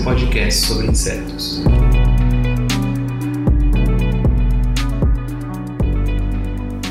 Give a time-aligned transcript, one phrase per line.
[0.00, 1.62] seu podcast sobre insetos.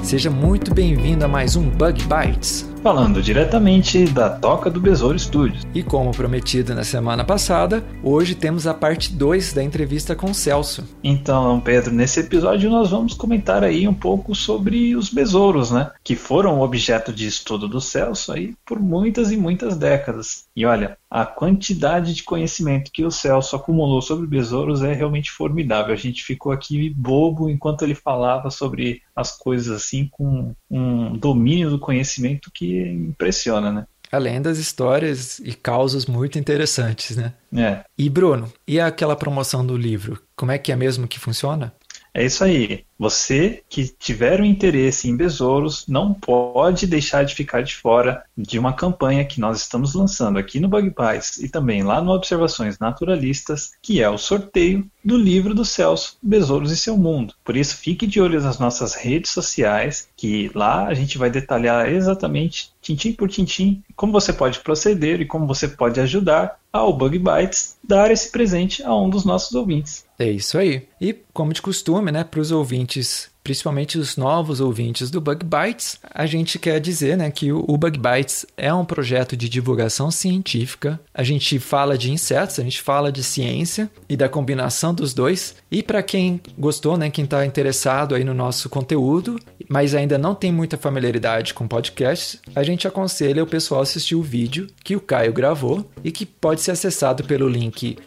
[0.04, 2.68] Seja muito bem-vindo a mais um Bug Bites.
[2.82, 5.68] Falando diretamente da Toca do Besouro Studios.
[5.74, 10.34] E como prometido na semana passada, hoje temos a parte 2 da entrevista com o
[10.34, 10.88] Celso.
[11.04, 15.92] Então, Pedro, nesse episódio nós vamos comentar aí um pouco sobre os besouros, né?
[16.04, 20.46] Que foram objeto de estudo do Celso aí por muitas e muitas décadas.
[20.56, 25.94] E olha, a quantidade de conhecimento que o Celso acumulou sobre besouros é realmente formidável.
[25.94, 31.72] A gente ficou aqui bobo enquanto ele falava sobre as coisas assim com um domínio
[31.72, 33.88] do conhecimento que impressiona, né?
[34.12, 37.34] Além das histórias e causas muito interessantes, né?
[37.56, 40.22] É, E Bruno, e aquela promoção do livro?
[40.36, 41.74] Como é que é mesmo que funciona?
[42.14, 42.86] É isso aí.
[42.98, 48.60] Você que tiver um interesse em besouros não pode deixar de ficar de fora de
[48.60, 52.78] uma campanha que nós estamos lançando aqui no Bug Pies e também lá no Observações
[52.78, 57.34] Naturalistas, que é o sorteio do livro do Celso, Besouros e seu Mundo.
[57.44, 61.88] Por isso, fique de olho nas nossas redes sociais, que lá a gente vai detalhar
[61.88, 67.20] exatamente, tintim por tintim, como você pode proceder e como você pode ajudar ao Bug
[67.20, 70.06] Bites dar esse presente a um dos nossos ouvintes.
[70.18, 70.88] É isso aí.
[71.00, 76.00] E, como de costume, né, para os ouvintes, principalmente os novos ouvintes do Bug Bites,
[76.14, 81.00] a gente quer dizer né, que o Bug Bites é um projeto de divulgação científica.
[81.14, 85.56] A gente fala de insetos, a gente fala de ciência e da combinação dos dois.
[85.72, 90.36] E para quem gostou, né, quem está interessado aí no nosso conteúdo, mas ainda não
[90.36, 95.02] tem muita familiaridade com podcasts, a gente aconselha o pessoal assistir o vídeo que o
[95.02, 97.98] Caio gravou e que pode ser acessado pelo link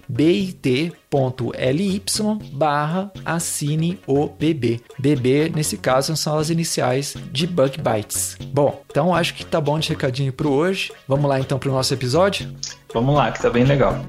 [1.12, 2.02] bit.ly
[2.52, 4.80] barra assine o BB.
[4.98, 8.36] BB, nesse caso, são as iniciais de Bug Bites.
[8.52, 10.90] Bom, então acho que tá bom de recadinho pro hoje.
[11.06, 12.52] Vamos lá então pro nosso episódio?
[12.92, 14.00] Vamos lá, que tá bem legal.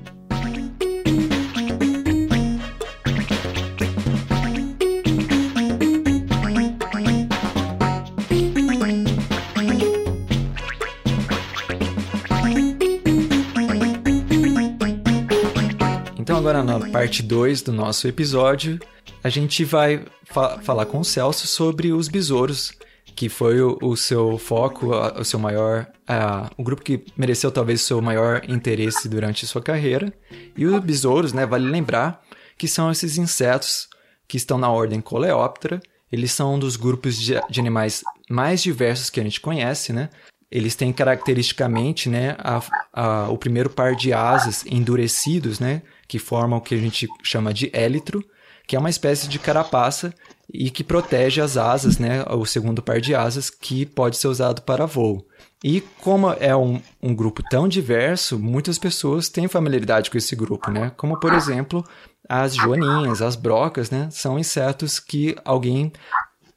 [16.93, 18.79] Parte 2 do nosso episódio,
[19.23, 22.71] a gente vai fa- falar com o Celso sobre os besouros,
[23.15, 27.51] que foi o, o seu foco, a- o seu maior, a- o grupo que mereceu
[27.51, 30.13] talvez o seu maior interesse durante sua carreira.
[30.55, 32.21] E os besouros, né, vale lembrar
[32.57, 33.87] que são esses insetos
[34.27, 35.81] que estão na ordem Coleóptera.
[36.11, 40.09] Eles são um dos grupos de, de animais mais diversos que a gente conhece, né?
[40.53, 42.61] Eles têm caracteristicamente, né, a-
[42.93, 47.51] a- o primeiro par de asas endurecidos, né, que formam o que a gente chama
[47.51, 48.23] de élitro,
[48.67, 50.13] que é uma espécie de carapaça
[50.53, 54.61] e que protege as asas, né, o segundo par de asas que pode ser usado
[54.61, 55.25] para voo.
[55.63, 60.69] E como é um, um grupo tão diverso, muitas pessoas têm familiaridade com esse grupo,
[60.69, 60.91] né?
[60.97, 61.83] Como, por exemplo,
[62.29, 64.07] as joaninhas, as brocas, né?
[64.11, 65.91] São insetos que alguém,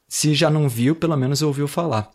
[0.08, 2.10] se já não viu, pelo menos ouviu falar.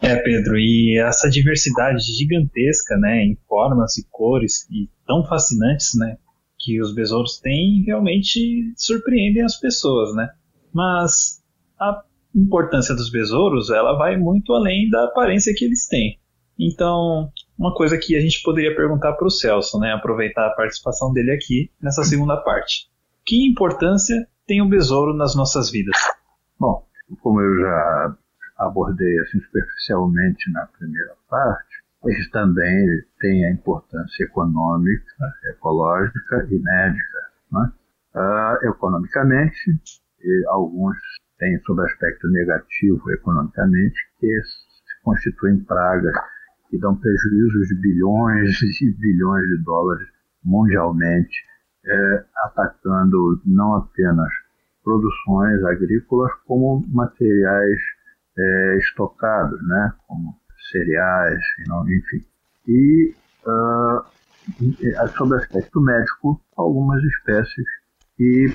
[0.00, 6.16] É, Pedro, e essa diversidade gigantesca, né, em formas e cores e tão fascinantes, né,
[6.58, 10.28] que os besouros têm, realmente surpreendem as pessoas, né?
[10.72, 11.42] Mas
[11.78, 12.02] a
[12.34, 16.18] importância dos besouros, ela vai muito além da aparência que eles têm.
[16.58, 21.12] Então, uma coisa que a gente poderia perguntar para o Celso, né, aproveitar a participação
[21.12, 22.88] dele aqui nessa segunda parte.
[23.24, 25.96] Que importância tem o besouro nas nossas vidas?
[26.58, 26.84] Bom,
[27.20, 28.16] como eu já
[28.58, 37.18] abordei assim superficialmente na primeira parte, eles também têm a importância econômica, ecológica e médica.
[37.52, 37.72] Né?
[38.14, 39.80] Ah, economicamente,
[40.48, 40.96] alguns
[41.38, 46.14] têm sob aspecto negativo economicamente, que se constituem pragas
[46.68, 50.06] que dão prejuízos de bilhões e bilhões de dólares
[50.44, 51.36] mundialmente,
[51.84, 54.32] eh, atacando não apenas
[54.84, 57.80] produções agrícolas como materiais
[58.38, 60.38] eh, estocados, né, como
[60.70, 61.40] cereais,
[61.88, 62.24] enfim.
[62.66, 63.14] E
[63.46, 64.04] ah,
[64.60, 67.66] e, sob aspecto médico, algumas espécies
[68.16, 68.46] que,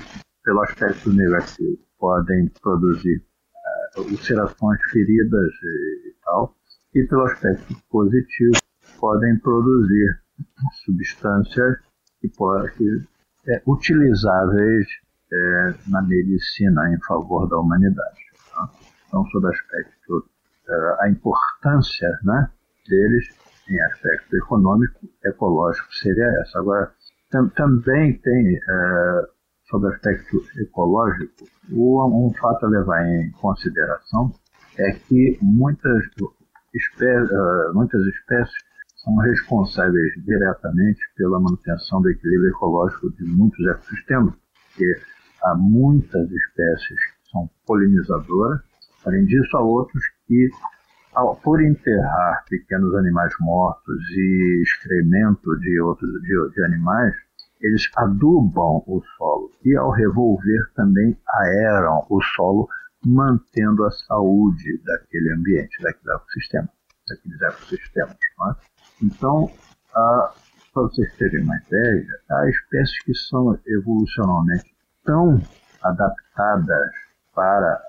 [0.44, 3.22] pelo aspecto negativo, podem produzir
[3.54, 6.54] ah, ulcerações, feridas e, e tal,
[6.94, 8.56] e pelo aspecto positivo,
[8.98, 10.20] podem produzir
[10.84, 11.78] substâncias
[12.20, 13.06] que, que
[13.48, 14.86] é, utilizáveis
[15.32, 18.20] é, na medicina em favor da humanidade.
[18.52, 18.70] Tá?
[19.14, 20.28] Então, sob aspecto,
[20.68, 22.50] é, a importância né,
[22.88, 23.28] deles
[23.70, 26.58] em aspecto econômico, ecológico seria essa.
[26.58, 26.92] Agora,
[27.30, 29.22] tam, também tem, é,
[29.70, 34.32] sob aspecto ecológico, um, um fato a levar em consideração
[34.78, 36.02] é que muitas,
[36.74, 38.64] espé uh, muitas espécies
[38.96, 44.34] são responsáveis diretamente pela manutenção do equilíbrio ecológico de muitos ecossistemas,
[44.66, 45.00] porque
[45.44, 48.73] há muitas espécies que são polinizadoras,
[49.04, 50.50] além disso há outros que,
[51.14, 57.14] ao, por enterrar pequenos animais mortos e excremento de outros de, de animais,
[57.60, 62.68] eles adubam o solo e ao revolver também aeram o solo
[63.06, 66.68] mantendo a saúde daquele ambiente, daquele ecossistema,
[67.08, 68.14] daqueles ecossistemas.
[68.14, 68.54] É?
[69.02, 69.50] Então,
[69.92, 70.32] para
[70.74, 74.74] vocês terem uma ideia, há espécies que são evolucionalmente
[75.04, 75.40] tão
[75.82, 76.90] adaptadas
[77.34, 77.80] para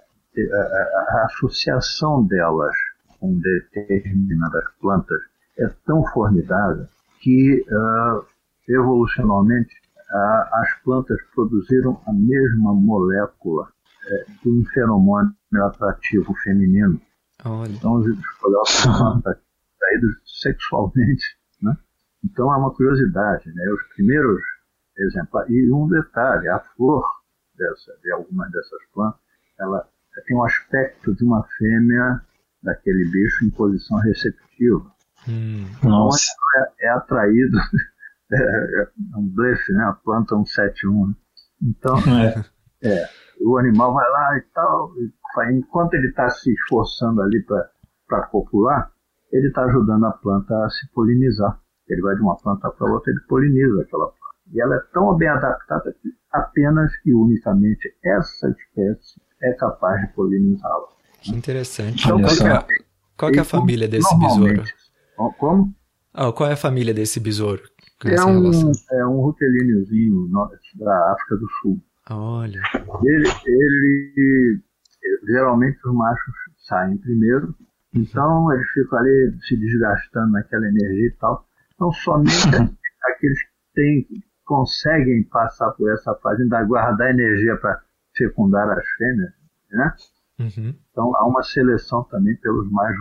[0.42, 2.76] a, associação delas
[3.20, 5.20] com determinadas plantas
[5.58, 6.88] é tão formidável
[7.22, 8.26] que uh,
[8.68, 9.74] evolucionalmente
[10.12, 13.68] uh, as plantas produziram a mesma molécula
[14.08, 15.34] é, de um feromônio
[15.64, 17.02] atrativo feminino.
[17.44, 17.72] Olha.
[17.72, 21.38] Então os escolhos são atraídos sexualmente.
[21.62, 21.76] Né?
[22.24, 23.52] Então é uma curiosidade.
[23.52, 23.64] Né?
[23.72, 24.42] Os primeiros
[24.98, 25.50] exemplares.
[25.50, 27.04] E um detalhe: a flor
[27.58, 29.20] dessa, de algumas dessas plantas
[29.60, 29.88] ela
[30.24, 32.22] tem um aspecto de uma fêmea
[32.64, 34.92] daquele bicho em posição receptiva.
[35.28, 36.32] Hum, então, nossa.
[36.80, 37.58] É, é atraído,
[38.32, 39.84] é, é, um blefe, né?
[39.84, 41.08] a planta 171.
[41.08, 41.16] Né?
[41.62, 42.46] Então, é.
[42.88, 43.10] é
[43.42, 45.12] o animal vai lá e tal, e
[45.54, 47.44] enquanto ele está se esforçando ali
[48.08, 48.92] para copular,
[49.32, 51.60] ele está ajudando a planta a se polinizar.
[51.88, 54.36] Ele vai de uma planta para outra, ele poliniza aquela planta.
[54.54, 60.14] E ela é tão bem adaptada que apenas e unicamente essa espécie é capaz de
[60.14, 60.88] polinizá-la.
[61.22, 62.06] Que interessante.
[62.06, 62.66] Então, qual, é,
[63.18, 64.64] qual é a família desse besouro?
[65.38, 65.74] Como?
[66.14, 67.62] Ah, qual é a família desse besouro?
[68.06, 68.52] É um,
[68.92, 69.34] é um
[70.76, 71.82] da África do Sul.
[72.10, 72.62] Olha.
[73.04, 74.62] Ele, ele,
[75.26, 76.36] geralmente os machos
[76.68, 77.56] saem primeiro,
[77.94, 81.46] então eles ficam ali se desgastando naquela energia e tal.
[81.74, 82.32] Então somente
[83.12, 84.08] aqueles que têm,
[84.46, 87.82] conseguem passar por essa fase, ainda guardar energia para
[88.16, 89.34] fecundar as fêmeas,
[89.72, 89.96] né?
[90.40, 90.76] Uhum.
[90.92, 92.96] Então há uma seleção também pelos mais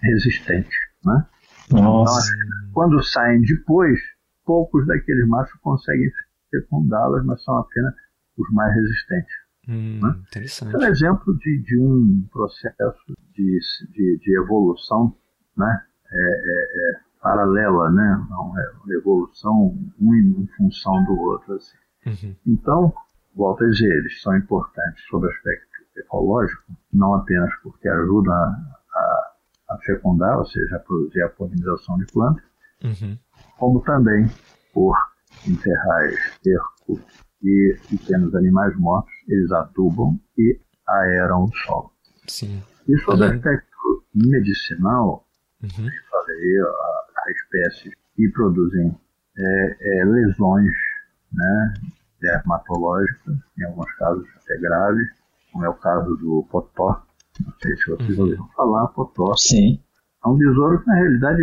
[0.00, 1.26] resistentes, né?
[1.70, 2.32] Nossa.
[2.34, 3.98] Então, quando saem depois,
[4.44, 6.10] poucos daqueles machos conseguem
[6.50, 7.94] fecundá-las, mas são apenas
[8.36, 9.34] os mais resistentes.
[9.68, 10.16] Hum, né?
[10.28, 10.74] Interessante.
[10.74, 13.58] É um exemplo de, de um processo de,
[13.92, 15.16] de, de evolução
[15.56, 15.84] né?
[16.10, 18.26] É, é, é paralela, né?
[18.28, 21.54] Não, é uma evolução um em função do outro.
[21.54, 21.76] Assim.
[22.06, 22.36] Uhum.
[22.46, 22.94] Então,
[23.34, 28.78] volto a dizer, eles são importantes sob o aspecto ecológico, não apenas porque ajudam a,
[28.94, 29.32] a,
[29.70, 32.44] a fecundar, ou seja, a produzir a polinização de plantas,
[32.84, 33.18] uhum.
[33.58, 34.26] como também
[34.72, 34.96] por
[35.46, 37.00] enterrar esterco
[37.42, 40.58] e pequenos animais mortos, eles adubam e
[40.88, 41.92] aeram o solo.
[42.26, 42.62] Sim.
[42.88, 45.26] E sobre o aspecto medicinal,
[45.62, 45.70] uhum.
[46.10, 48.96] falei, a, a espécies que produzem
[49.36, 50.72] é, é, lesões
[51.32, 51.74] né,
[52.22, 55.08] dermatológicas, em alguns casos até graves,
[55.52, 57.04] como é o caso do potó.
[57.44, 58.24] Não sei se vocês uhum.
[58.24, 59.36] ouviram falar, potó.
[59.36, 59.78] Sim.
[60.24, 61.42] É um besouro que, na realidade,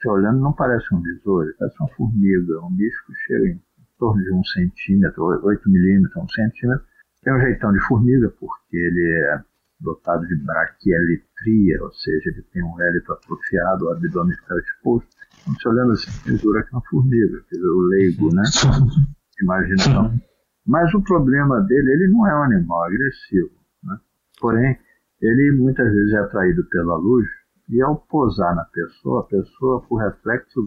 [0.00, 3.60] se olhando, não parece um besouro, parece uma formiga, um bicho que chega em
[3.98, 6.84] torno de um centímetro, 8 milímetros, um centímetro.
[7.22, 9.42] Tem um jeitão de formiga, porque ele é
[9.80, 15.08] dotado de braquieletria, ou seja, ele tem um hélito atrofiado, o abdômen fica exposto.
[15.42, 18.44] Então, se olhando assim, dura que uma formiga, o leigo, né?
[19.42, 20.20] Imaginação.
[20.66, 23.50] Mas o problema dele, ele não é um animal agressivo,
[23.82, 23.98] né?
[24.40, 24.78] Porém,
[25.20, 27.26] ele muitas vezes é atraído pela luz
[27.68, 30.60] e ao posar na pessoa, a pessoa, por reflexo,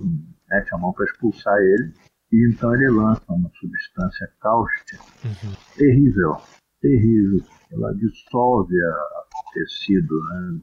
[0.49, 1.93] mete a mão para expulsar ele
[2.31, 5.53] e então ele lança uma substância cáustica uhum.
[5.75, 6.37] terrível,
[6.81, 7.39] terrível.
[7.71, 10.59] Ela dissolve o tecido né,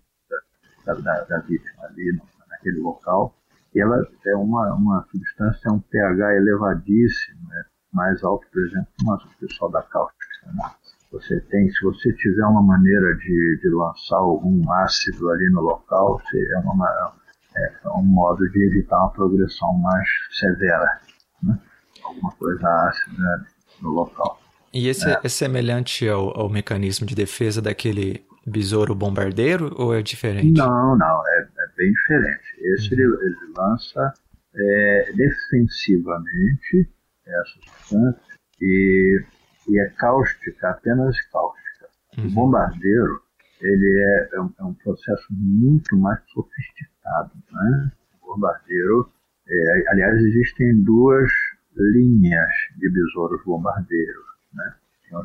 [0.86, 2.18] da, da, da, vítima ali
[2.48, 3.36] naquele local.
[3.74, 9.44] E ela é uma, uma substância, um pH elevadíssimo, né, mais alto, por exemplo, que
[9.44, 10.52] o pessoal da cáustica.
[10.52, 10.70] Né?
[11.12, 16.20] Você tem, se você tiver uma maneira de, de lançar algum ácido ali no local,
[16.34, 17.14] é, uma,
[17.56, 21.00] é um modo de evitar uma progressão mais severa
[21.42, 21.58] né?
[22.02, 23.46] alguma coisa ácida
[23.80, 24.40] no local.
[24.72, 30.02] E esse é, é semelhante ao, ao, mecanismo de defesa daquele besouro bombardeiro ou é
[30.02, 30.58] diferente?
[30.58, 32.42] Não, não, é, é bem diferente.
[32.58, 33.00] Esse uhum.
[33.00, 34.12] ele, ele, lança
[34.56, 36.90] é, defensivamente
[37.26, 38.20] essa substância
[38.60, 39.24] e,
[39.68, 41.88] e é cáustica, apenas cáustica.
[42.18, 42.26] Uhum.
[42.26, 43.24] O bombardeiro
[43.60, 47.32] ele é, é, um, é, um, processo muito mais sofisticado.
[47.50, 47.92] Né?
[48.22, 49.10] O bombardeiro,
[49.48, 51.30] é, aliás, existem duas
[51.76, 54.24] linhas de besouros bombardeiros.
[54.52, 54.74] Né?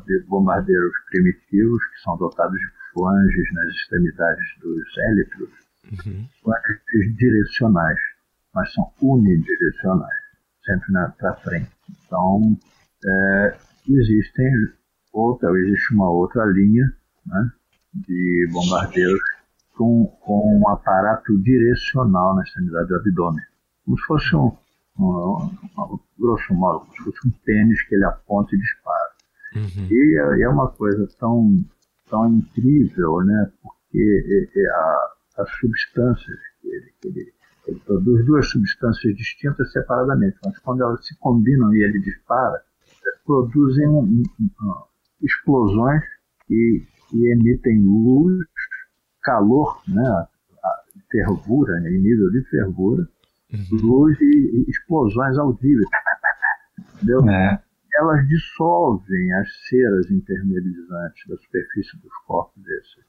[0.05, 5.49] Tem os bombardeiros primitivos, que são dotados de flanges nas extremidades dos élitros,
[6.05, 6.27] uhum.
[6.41, 7.99] flanges direcionais,
[8.53, 10.23] mas são unidirecionais,
[10.69, 11.71] sempre para frente.
[12.05, 12.57] Então,
[13.05, 13.57] é,
[13.87, 14.51] existem
[15.11, 16.85] outra, existe uma outra linha
[17.25, 17.51] né,
[17.93, 19.19] de bombardeiros
[19.75, 23.43] com, com um aparato direcional na extremidade do abdômen,
[23.85, 24.51] como se fosse um,
[24.99, 29.09] um, um, grosso modo, como se fosse um tênis que ele aponta e dispara.
[29.55, 29.87] Uhum.
[29.89, 31.65] E, é, é uma coisa tão,
[32.09, 33.51] tão incrível, né?
[33.63, 37.33] Porque é a, as substâncias que ele, que ele,
[37.69, 42.61] ele produz, duas substâncias distintas separadamente, mas quando elas se combinam e ele dispara,
[43.25, 44.83] produzem um, um,
[45.21, 46.03] explosões
[46.47, 48.45] que, que, emitem luz,
[49.21, 50.27] calor, né?
[51.11, 51.91] fervura, né?
[51.91, 53.07] em nível de fervura,
[53.53, 53.79] uhum.
[53.81, 55.87] luz e, e, explosões audíveis.
[56.95, 57.27] Entendeu?
[57.29, 57.61] É.
[57.95, 62.99] Elas dissolvem as ceras impermeabilizantes da superfície dos corpos desse,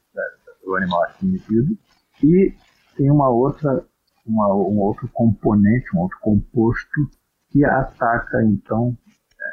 [0.65, 1.79] do animal admitido
[2.23, 2.55] e
[2.97, 3.85] tem uma outra,
[4.27, 7.11] uma, um outro componente, um outro composto
[7.51, 8.97] que ataca então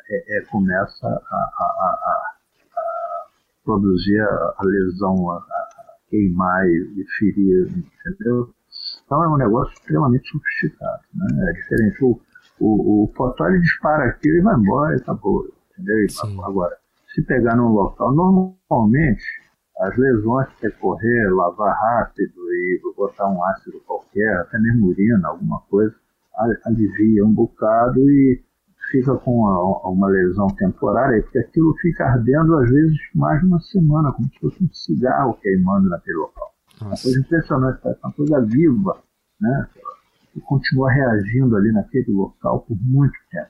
[0.09, 2.33] é, é, começa a, a, a,
[2.75, 3.25] a,
[3.63, 5.45] produzir a, lesão, a,
[6.09, 8.53] queimar e, ferir, entendeu?
[9.05, 11.49] Então é um negócio extremamente sofisticado, né?
[11.49, 12.03] É diferente.
[12.03, 12.21] O,
[12.59, 16.09] o, o dispara aquilo e vai embora e acabou, entendeu?
[16.09, 16.39] Sim.
[16.43, 16.77] Agora,
[17.13, 19.23] se pegar num local, normalmente
[19.79, 25.61] as lesões que correr, lavar rápido e botar um ácido qualquer, até mesmo urina, alguma
[25.69, 25.95] coisa,
[26.65, 28.43] alivia um bocado e
[28.91, 33.59] fica com uma, uma, lesão temporária, porque aquilo fica ardendo às vezes mais de uma
[33.59, 36.53] semana, como se fosse um cigarro queimando naquele local.
[36.81, 36.85] Nossa.
[36.85, 38.97] Uma coisa impressionante, uma coisa viva,
[39.41, 39.67] né?
[40.35, 43.49] E continua reagindo ali naquele local por muito tempo.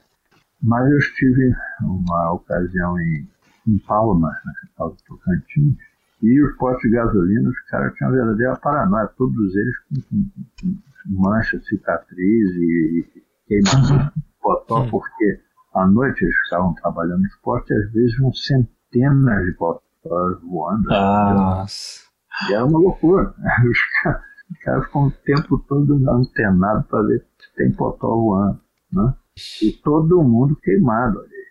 [0.61, 3.27] Mas eu estive uma ocasião em,
[3.67, 5.77] em Palmas, na capital do Tocantins,
[6.21, 10.29] e os postos de gasolina, os caras tinham uma verdadeira paranoia, todos eles com, com,
[10.61, 14.89] com manchas, cicatriz e, e queimação potó, hum.
[14.89, 15.39] porque
[15.73, 20.91] à noite eles estavam trabalhando no esporte e às vezes um centenas de potós voando.
[20.91, 22.07] Ah, nossa.
[22.49, 23.33] E era uma loucura.
[23.69, 28.61] Os caras, os caras ficam o tempo todo antenados para ver se tem potó voando.
[28.91, 29.13] Né?
[29.61, 31.47] E todo mundo queimado ali.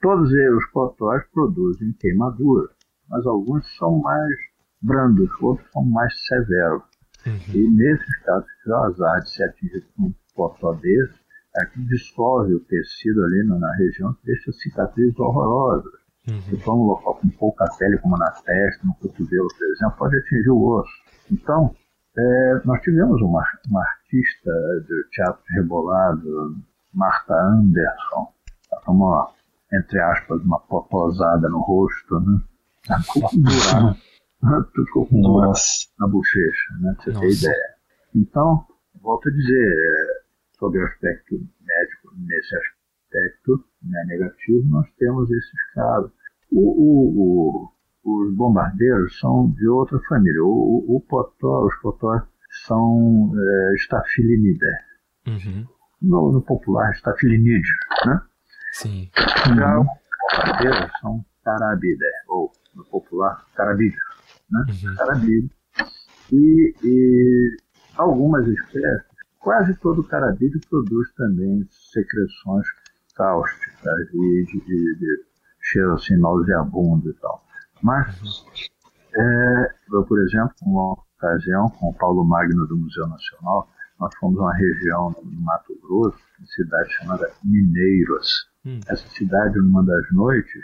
[0.00, 2.68] Todos eles, os potóis, produzem queimadura,
[3.12, 4.34] mas alguns são mais
[4.80, 6.82] brandos, outros são mais severos.
[7.26, 7.54] Uhum.
[7.54, 11.20] E nesses casos, se o azar de se atingir com um potó desse,
[11.54, 15.92] é que dissolve o tecido ali na região, deixa cicatrizes horrorosas.
[16.26, 16.40] Uhum.
[16.40, 20.16] Se for um local com pouca pele, como na testa, no cotovelo, por exemplo, pode
[20.16, 20.92] atingir o osso.
[21.30, 21.74] Então,
[22.16, 24.50] é, nós tivemos uma, uma artista
[24.88, 26.56] de teatro rebolado,
[26.94, 28.32] Marta Anderson,
[28.70, 29.26] ela tomou,
[29.72, 32.40] entre aspas, uma potosada no rosto, né?
[32.82, 35.58] Ficou com buraco, ficou com buraco
[35.98, 36.94] na bochecha, né?
[36.96, 37.74] Pra você ter ideia.
[38.14, 38.66] Então,
[39.00, 40.22] volto a dizer, é,
[40.58, 46.10] sobre o aspecto médico, nesse aspecto né, negativo, nós temos esses casos.
[46.50, 47.72] O, o,
[48.04, 50.42] o, os bombardeiros são de outra família.
[50.42, 52.22] O, potó, os potós
[52.66, 54.70] são é, estafilinidae.
[55.26, 55.66] Uhum.
[56.02, 57.68] No, no, popular, estafilinídeos,
[58.06, 58.20] né?
[58.72, 59.10] Sim.
[59.56, 59.86] Já os
[60.36, 62.51] bombardeiros são carabidae, ou
[63.12, 64.02] no popular, carabídeos,
[64.50, 64.64] né?
[64.68, 65.48] Uhum.
[66.32, 67.56] E, e
[67.96, 72.64] algumas espécies Quase todo carabídeo produz também secreções
[73.16, 75.24] cáusticas e de, de, de
[75.60, 77.44] cheiro assim nauseabundo e tal.
[77.82, 78.46] Mas,
[79.16, 84.38] é, eu, por exemplo, uma ocasião com o Paulo Magno do Museu Nacional, nós fomos
[84.38, 88.48] a uma região no Mato Grosso, uma cidade chamada Mineiros.
[88.64, 88.78] Hum.
[88.86, 90.62] Essa cidade, numa das noites,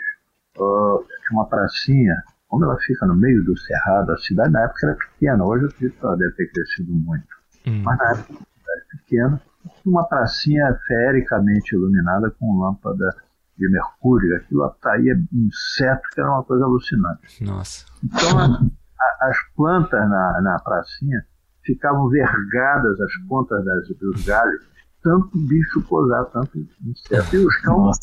[0.57, 2.15] uh, tinha uma pracinha,
[2.49, 5.69] como ela fica no meio do cerrado, a cidade na época era pequena, hoje eu
[5.69, 7.27] acredito que ela deve ter crescido muito.
[7.65, 7.83] Hum.
[7.83, 9.41] Mas na época cidade pequena,
[9.85, 13.15] uma pracinha feericamente iluminada com lâmpada
[13.57, 14.35] de mercúrio.
[14.37, 17.43] Aquilo atraía insetos, que era uma coisa alucinante.
[17.43, 17.85] Nossa.
[18.03, 21.23] Então, a, a, as plantas na, na pracinha
[21.63, 24.65] ficavam vergadas as pontas das, dos galhos,
[25.03, 27.35] tanto bicho posar, tanto inseto.
[27.35, 27.97] E os cães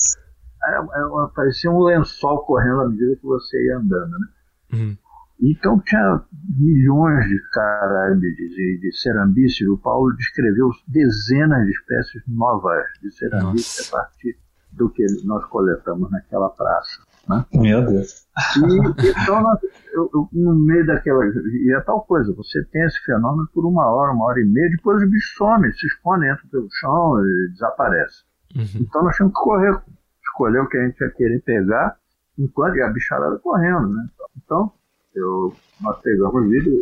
[1.34, 4.26] parecia um lençol correndo à medida que você ia andando, né?
[4.72, 4.96] Uhum.
[5.40, 6.22] Então tinha
[6.58, 9.68] milhões de carábides e de cerambices.
[9.68, 14.38] O Paulo descreveu dezenas de espécies novas de cerambices a partir
[14.72, 17.02] do que nós coletamos naquela praça.
[17.28, 17.44] Né?
[17.54, 18.26] Meu Deus.
[18.56, 19.58] E, então, nós,
[19.92, 21.24] eu, eu, no meio daquela.
[21.24, 24.70] E é tal coisa, você tem esse fenômeno por uma hora, uma hora e meia,
[24.70, 28.24] depois o bicho some, se esconde, entra pelo chão e desaparece.
[28.54, 28.82] Uhum.
[28.82, 29.82] Então nós tínhamos que correr,
[30.24, 31.96] escolher o que a gente ia querer pegar,
[32.38, 33.88] enquanto a bicharada correndo.
[33.88, 34.06] Né?
[34.36, 34.72] Então,
[35.14, 36.72] eu, nós pegamos o vídeo,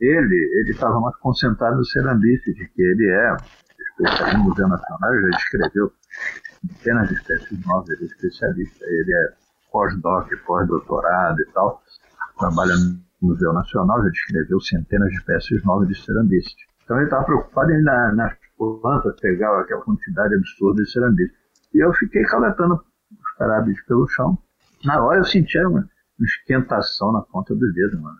[0.00, 3.36] ele estava mais concentrado no cerambice, de que ele é
[3.78, 5.92] especialista no Museu Nacional, já descreveu
[6.60, 9.34] centenas de espécies novas, ele é especialista, ele é
[9.70, 11.82] pós-doc, pós-doutorado e tal,
[12.38, 16.54] trabalha no Museu Nacional, já descreveu centenas de espécies novas de cerambice.
[16.84, 21.34] Então ele estava preocupado em na, nas plantas pegar aquela quantidade absurda de cerambice.
[21.74, 24.38] E eu fiquei coletando os carábides pelo chão.
[24.84, 25.88] Na hora eu sentia uma,
[26.20, 28.16] esquentação na ponta dos dedos, mano.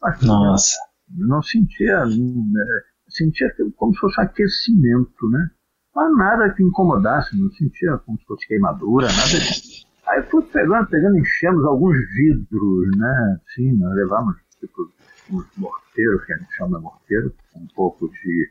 [0.00, 0.76] Mas, Nossa.
[1.14, 2.64] Não sentia, né,
[3.08, 5.50] sentia como se fosse um aquecimento, né?
[5.94, 9.86] Mas nada que incomodasse, não sentia como se fosse queimadura, nada disso.
[10.08, 13.40] Aí fui pegando, pegando, enchemos alguns vidros, né?
[13.54, 14.90] Sim, nós levamos tipo
[15.30, 18.50] uns morteiros, que a gente chama de morteiro, um pouco de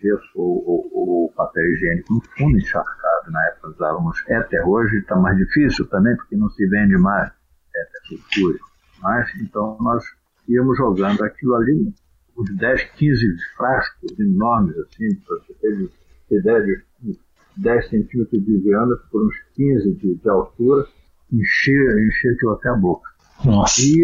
[0.00, 3.30] gesso ou, ou, ou, papel higiênico no fundo encharcado.
[3.30, 7.30] Na época usávamos éter, hoje está mais difícil também, porque não se vende mais
[7.74, 8.68] éter sulfúrico.
[9.02, 10.04] Mas, então, nós
[10.48, 11.92] íamos jogando aquilo ali,
[12.36, 17.18] uns 10, 15 frascos enormes, assim, para você ter ideia de
[17.56, 20.86] 10 centímetros de diâmetro por uns 15 de, de altura,
[21.32, 23.08] encher, encher aquilo até a boca.
[23.44, 23.80] Nossa.
[23.82, 24.00] E,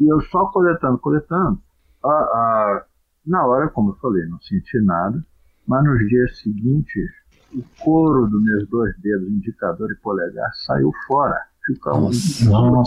[0.00, 1.60] e eu só coletando, coletando.
[2.04, 2.84] A, a,
[3.26, 5.24] na hora, como eu falei, não senti nada,
[5.66, 7.10] mas nos dias seguintes,
[7.54, 11.40] o couro dos meus dois dedos, indicador e polegar, saiu fora.
[11.66, 12.82] Ficou um,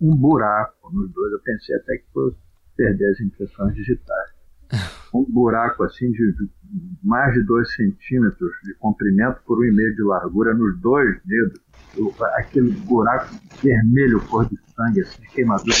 [0.00, 1.32] um buraco nos dois.
[1.32, 2.36] Eu pensei até que fosse
[2.76, 4.36] perder as impressões digitais
[5.14, 6.50] um buraco assim de, de
[7.02, 11.60] mais de 2 centímetros de comprimento por um e meio de largura nos dois dedos.
[12.34, 15.76] aquele buraco vermelho, cor de sangue, assim, de queimadura.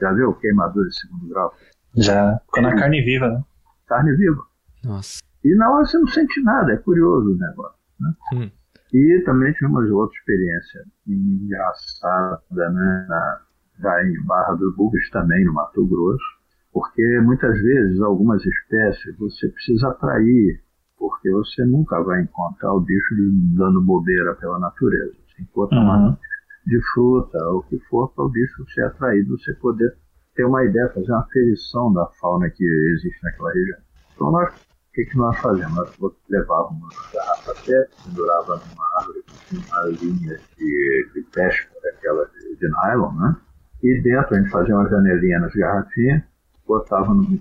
[0.00, 1.54] Já viu queimadura de segundo grau?
[1.96, 3.44] Já, ficou na carne viva, né?
[3.86, 4.47] Carne viva.
[4.84, 5.20] Nossa.
[5.44, 7.78] E na hora você não sente nada, é curioso o negócio.
[8.00, 8.12] Né?
[8.34, 8.50] Hum.
[8.92, 13.06] E também tivemos outra experiência engraçada, né?
[13.08, 13.40] Na,
[13.80, 16.38] já em Barra do Burris, também no Mato Grosso
[16.72, 20.62] porque muitas vezes algumas espécies você precisa atrair,
[20.96, 23.14] porque você nunca vai encontrar o bicho
[23.56, 25.12] dando bobeira pela natureza.
[25.26, 25.84] Você encontra uhum.
[25.84, 26.18] uma
[26.66, 29.92] de fruta, ou o que for, para o bicho ser atraído, você poder
[30.34, 33.78] ter uma ideia, fazer uma aferição da fauna que existe naquela região.
[34.14, 34.67] Então, nós,
[34.98, 35.96] que, que nós fazemos?
[36.00, 42.68] Nós levávamos garrafa PET, pendurava numa árvore uma linha de, de pesca, daquela de, de
[42.68, 43.36] nylon, né?
[43.82, 46.22] E dentro a gente fazia uma janelinha nas garrafinhas,
[46.66, 47.40] botava no,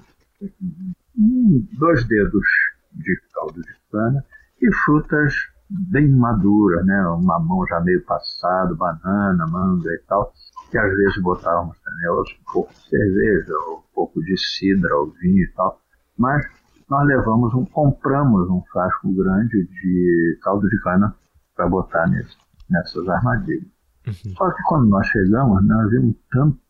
[1.17, 2.45] um, dois dedos
[2.93, 4.23] de caldo de cana
[4.61, 5.33] e frutas
[5.67, 7.09] bem maduras, né?
[7.09, 10.31] Um mamão já meio passado, banana, manga e tal,
[10.69, 15.43] que às vezes botávamos também um pouco de cerveja, um pouco de cidra, ou vinho
[15.43, 15.81] e tal.
[16.15, 16.45] Mas
[16.89, 21.13] nós levamos um, compramos um frasco grande de caldo de cana
[21.55, 22.35] para botar nesse,
[22.69, 23.67] nessas armadilhas.
[24.07, 24.33] Uhum.
[24.37, 26.61] Só que quando nós chegamos, nós vimos tanta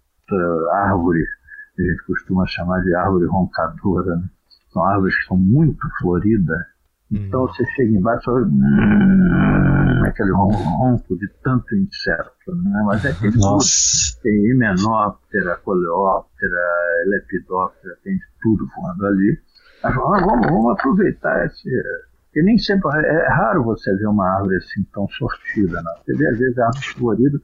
[0.74, 1.24] árvore
[1.76, 4.16] que a gente costuma chamar de árvore roncadora.
[4.16, 4.30] Né?
[4.74, 6.58] São árvores que são muito floridas.
[7.12, 7.48] Então hum.
[7.48, 12.84] você chega embaixo e hum, aquele ronco de tanto inseto, né?
[12.86, 13.32] Mas é que
[14.22, 16.60] tem himenóptera, coleóptera,
[17.06, 19.40] lepidóptera, tem tudo voando ali.
[19.84, 21.70] Mas, ah, vamos, vamos aproveitar esse.
[22.26, 22.90] Porque nem sempre.
[22.96, 25.82] É, é raro você ver uma árvore assim tão sortida.
[25.82, 25.92] Né?
[26.06, 27.42] Você vê às vezes árvores floridas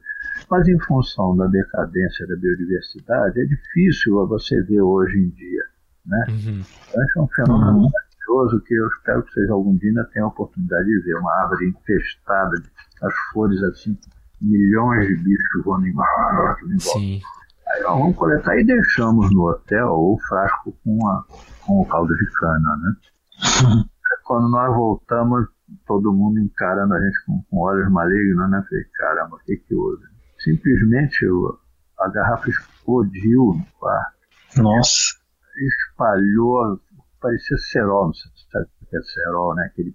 [0.50, 5.64] mas em função da decadência da biodiversidade, é difícil você ver hoje em dia.
[6.06, 6.24] Né?
[6.28, 6.62] Uhum.
[6.88, 7.90] Então, é um fenômeno uhum.
[7.90, 11.16] maravilhoso que eu espero que vocês algum dia ainda tenham a oportunidade de ver.
[11.16, 12.62] Uma árvore infestada,
[13.02, 13.96] as flores assim,
[14.40, 16.56] milhões de bichos voando em volta.
[16.78, 17.20] Sim.
[17.68, 21.24] Aí nós vamos coletar e deixamos no hotel o frasco com, a,
[21.66, 22.76] com o caldo de cana.
[22.76, 23.84] Né?
[24.24, 25.46] Quando nós voltamos,
[25.86, 28.64] todo mundo encarando a gente com, com olhos malignos, né?
[28.68, 30.14] Falei, caramba, o que que houve?
[30.44, 31.26] simplesmente
[31.98, 34.62] a garrafa explodiu no quarto.
[34.62, 35.16] Nossa.
[35.56, 36.80] Espalhou,
[37.20, 39.64] parecia cerol, não sei se sabe o que é cerol, né?
[39.64, 39.94] Aquele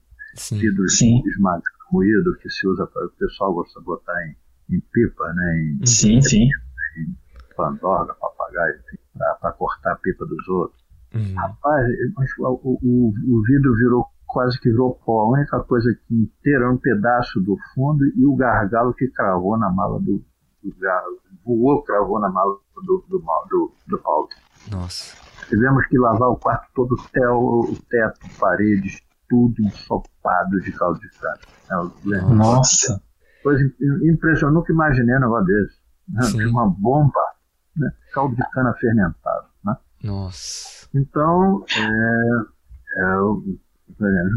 [0.51, 5.33] vidro esmalte moído que se usa para o pessoal gosta de botar em, em pipa,
[5.33, 5.77] né?
[5.81, 6.43] Em, sim, em, sim.
[6.43, 7.17] Em
[7.63, 8.79] pandorga, papagaio,
[9.41, 10.79] para cortar a pipa dos outros.
[11.13, 11.35] Uhum.
[11.35, 11.87] Rapaz,
[12.39, 15.21] o, o, o vidro virou quase que virou pó.
[15.21, 19.57] A única coisa que inteira era um pedaço do fundo e o gargalo que cravou
[19.57, 20.23] na mala do,
[20.63, 20.75] do
[21.43, 23.19] voou, cravou na mala do, do,
[23.49, 24.29] do, do Paulo.
[24.71, 25.17] Nossa.
[25.47, 30.99] Tivemos que lavar o quarto todo, o, tel, o teto, paredes, tudo ensopado de caldo
[30.99, 31.91] de cana.
[32.35, 33.01] Nossa!
[33.41, 33.63] Coisa
[34.03, 35.79] impressionante, nunca imaginei um negócio desse.
[36.09, 36.23] Né?
[36.23, 36.45] Sim.
[36.47, 37.21] Uma bomba,
[37.75, 37.91] né?
[38.13, 39.47] caldo de cana fermentado.
[39.65, 39.75] Né?
[40.03, 40.87] Nossa.
[40.93, 43.43] Então, é, é, os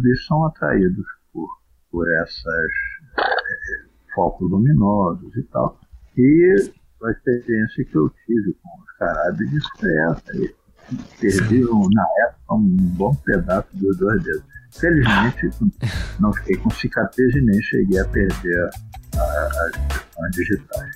[0.03, 1.49] bichos são atraídos por,
[1.91, 2.71] por essas
[3.19, 5.79] é, focos luminosos e tal.
[6.17, 6.73] E
[7.05, 10.37] a experiência que eu tive com os carábides foi essa.
[10.37, 10.55] E
[11.21, 14.45] Perdi, um- na época, um bom pedaço dos dois dedos.
[14.79, 15.51] Felizmente,
[16.21, 18.71] não fiquei com cicatriz e nem cheguei a perder
[19.15, 20.91] as digitais.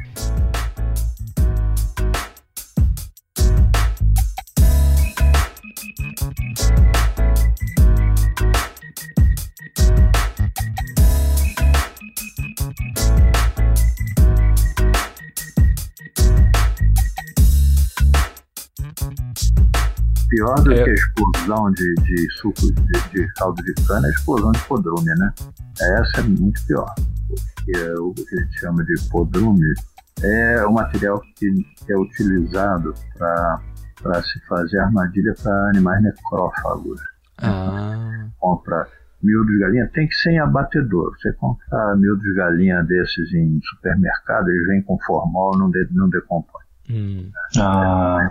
[20.46, 20.84] Pior do É.
[20.84, 24.60] que a explosão de, de suco de, de caldo de cana é a explosão de
[24.64, 25.32] podrume, né?
[25.80, 26.94] Essa é muito pior.
[27.26, 29.74] Porque o que a gente chama de podrume
[30.22, 31.50] é o material que,
[31.88, 37.00] é utilizado para se fazer armadilha para animais necrófagos.
[37.38, 38.86] Ah, Compra
[39.22, 41.12] miúdo de galinha, tem que ser em abatedor.
[41.18, 46.08] Você compra miúdo de galinha desses em supermercado, eles vêm com formol, não, de, não
[46.08, 48.28] decompõe hum, Ah,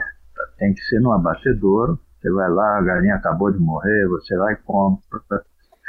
[0.57, 1.99] tem que ser no abatedouro.
[2.21, 5.21] Você vai lá, a galinha acabou de morrer, você vai e compra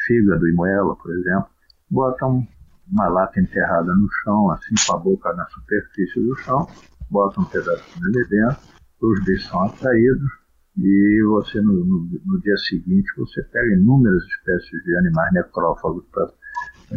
[0.07, 1.49] fígado e moela, por exemplo,
[1.91, 2.47] bota um-
[2.93, 6.69] uma lata enterrada no chão, assim com a boca na superfície do chão,
[7.11, 8.59] bota um pedacinho ali dentro,
[9.01, 10.31] os bichos são atraídos
[10.77, 16.31] e você no, no- no dia seguinte você pega inúmeras espécies de animais necrófagos para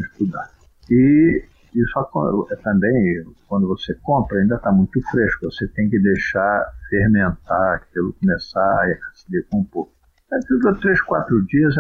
[0.02, 0.52] estudar.
[0.92, 7.76] E isso também, quando você compra, ainda está muito fresco, você tem que deixar fermentar,
[7.76, 9.90] aquilo começar a se decompor.
[10.32, 11.76] Aí fica três, quatro dias,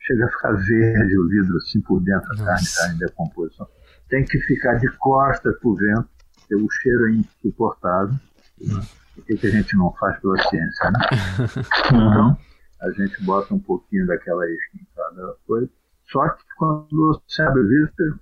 [0.00, 3.68] chega a ficar verde o vidro assim por dentro, a carne está em decomposição.
[4.08, 8.14] Tem que ficar de costas para o vento, porque o cheiro é insuportável.
[9.16, 10.98] O que, que a gente não faz pela ciência, né?
[11.88, 12.38] Então,
[12.80, 15.70] a gente bota um pouquinho daquela isca em cada coisa.
[16.10, 18.20] Só que quando você abre o vidro,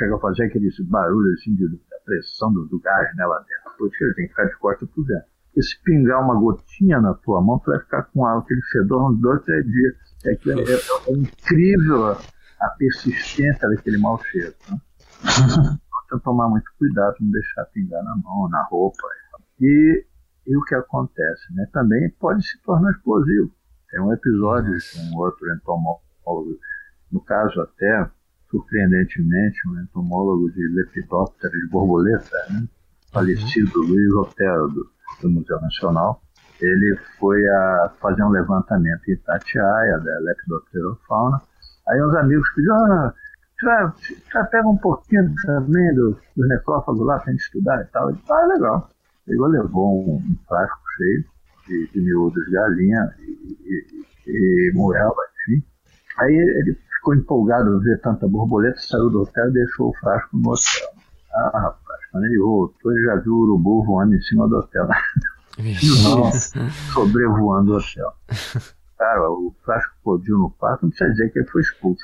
[0.00, 3.76] chega a fazer aquele barulho assim de da pressão do, do gás né, lá dentro.
[3.76, 5.24] Por isso que ele tem que ficar de costas pro vento.
[5.46, 9.20] Porque se pingar uma gotinha na tua mão, tu vai ficar com aquele fedor uns
[9.20, 9.94] dois, três dias.
[10.24, 12.18] É, que é, é- é incrível a,
[12.60, 14.54] a persistência daquele mau cheiro.
[14.70, 14.78] Né?
[16.06, 18.98] Então, tomar muito cuidado, não deixar pingar na mão, na roupa.
[19.60, 20.04] E,
[20.46, 21.52] e o que acontece?
[21.54, 21.66] Né?
[21.72, 23.50] Também pode se tornar explosivo.
[23.90, 26.58] Tem um episódio com um outro entomólogo,
[27.10, 28.10] no caso até,
[28.50, 32.66] surpreendentemente, um entomólogo de lepidóptera de borboleta, né?
[33.12, 34.90] falecido Luiz Otero, do,
[35.22, 36.20] do Museu Nacional,
[36.60, 41.40] ele foi a fazer um levantamento em Itatiaia, da lepidopterofauna.
[41.88, 43.14] Aí uns amigos pediram, ah,
[43.62, 43.94] já,
[44.32, 48.10] já pega um pouquinho também do, do necrófago lá pra gente estudar e tal.
[48.10, 48.90] Ele disse, ah, legal.
[49.26, 51.24] Pegou, levou um, um frasco cheio
[51.66, 55.14] de, de miúdos de galinha e, e, e moela,
[55.46, 55.64] enfim.
[56.18, 60.36] Aí ele ficou empolgado ao ver tanta borboleta, saiu do hotel e deixou o frasco
[60.36, 60.88] no hotel.
[61.32, 64.88] Ah, rapaz, quando ele voltou, ele já viu o urubu voando em cima do hotel,
[66.92, 68.12] sobrevoando o hotel.
[68.98, 72.02] Cara, o frasco explodiu no quarto, não precisa dizer que ele foi expulso.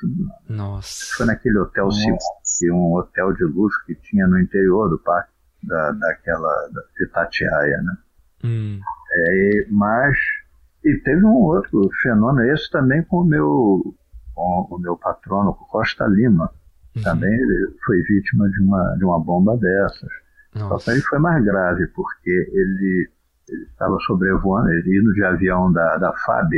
[0.49, 0.57] Não.
[0.57, 1.15] Nossa.
[1.17, 5.31] Foi naquele hotel é um hotel de luxo que tinha no interior do parque,
[5.63, 7.97] da, daquela, da, de Itatiaia, né?
[8.45, 8.81] Hum,
[9.13, 10.17] É, mas,
[10.85, 13.95] e teve um outro fenômeno, esse também com o meu,
[14.37, 16.51] com o meu patrono, Costa Lima.
[16.95, 17.03] uhum.
[17.03, 20.11] Também ele foi vítima de uma, de uma bomba dessas.
[20.53, 20.93] Só que Nossa.
[20.93, 23.11] ele foi mais grave, porque ele
[23.73, 26.53] estava sobrevoando, ele indo de avião da, da FAB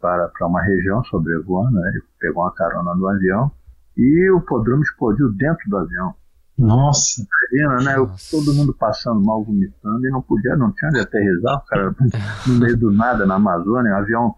[0.00, 1.90] para, para uma região sobrevoando, né?
[1.90, 3.50] ele pegou uma carona no avião
[3.96, 6.14] e o podrome explodiu dentro do avião.
[6.56, 7.26] Nossa.
[7.52, 7.96] Imagina, né?
[7.96, 8.36] Nossa.
[8.36, 11.94] Todo mundo passando mal, vomitando, e não podia, não tinha onde aterrissar, o cara
[12.46, 14.34] no meio do nada na Amazônia, um avião,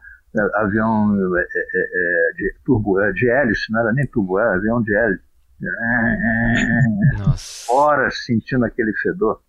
[0.55, 4.83] avião é, é, é, de turbo, é, de hélice, não era nem turbo, era avião
[4.83, 5.25] de hélice.
[7.19, 7.73] Nossa.
[7.73, 9.41] Horas sentindo aquele fedor,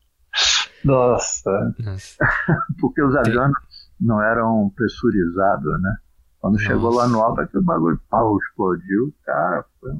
[0.83, 1.73] Nossa.
[1.79, 2.17] Nossa.
[2.79, 3.53] porque os aviões
[3.99, 5.95] não eram pressurizados, né?
[6.39, 9.91] Quando chegou lá no alto, aquele bagulho pau, explodiu, cara, foi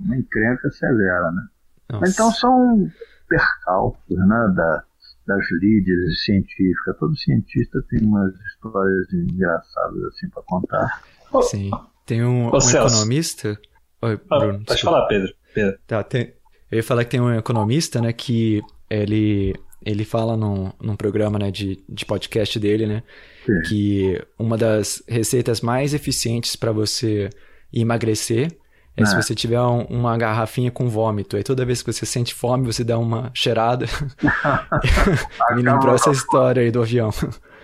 [0.00, 1.46] uma encrenca severa, né?
[1.92, 2.10] Nossa.
[2.10, 2.90] Então são
[3.28, 4.84] percalços né, da,
[5.26, 6.96] das lides científicas.
[6.98, 11.02] Todo cientista tem umas histórias engraçadas assim para contar.
[11.42, 11.70] Sim.
[12.06, 13.58] Tem um, Ô, um economista.
[14.02, 14.52] Oi, Ah, Bruno.
[14.58, 14.96] pode desculpa.
[14.96, 15.34] falar, Pedro.
[15.54, 15.78] Pedro.
[15.86, 16.34] Tá, tem...
[16.70, 18.60] Eu ia falar que tem um economista, né, que
[18.90, 23.02] ele, ele fala num, num programa né, de, de podcast dele, né?
[23.46, 23.60] Sim.
[23.68, 27.30] Que uma das receitas mais eficientes para você
[27.72, 28.56] emagrecer
[28.96, 29.22] é, se É.
[29.22, 31.36] você tiver um- uma garrafinha com vômito.
[31.36, 33.86] Aí toda vez que você sente fome, você dá uma cheirada.
[35.56, 37.10] Me lembrou essa história aí do avião.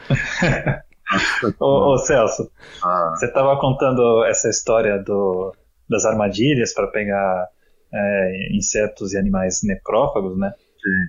[1.58, 2.50] Ô, ô, Celso,
[2.84, 5.52] Ah, você estava contando essa história do,
[5.88, 7.46] das armadilhas para pegar
[7.92, 10.52] é, insetos e animais necrófagos, né?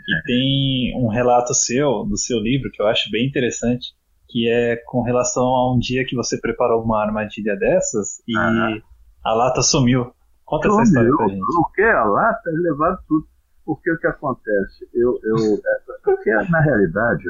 [0.07, 3.89] E tem um relato seu, do seu livro, que eu acho bem interessante,
[4.27, 8.77] que é com relação a um dia que você preparou uma armadilha dessas e Ah.
[9.23, 10.13] A lata sumiu.
[10.45, 11.17] Conta essa história Sumiu.
[11.17, 11.41] pra gente.
[11.41, 11.81] O que?
[11.81, 13.27] A lata, levado tudo.
[13.65, 14.89] Porque o que acontece?
[14.93, 17.23] Eu, eu, é, porque, na realidade,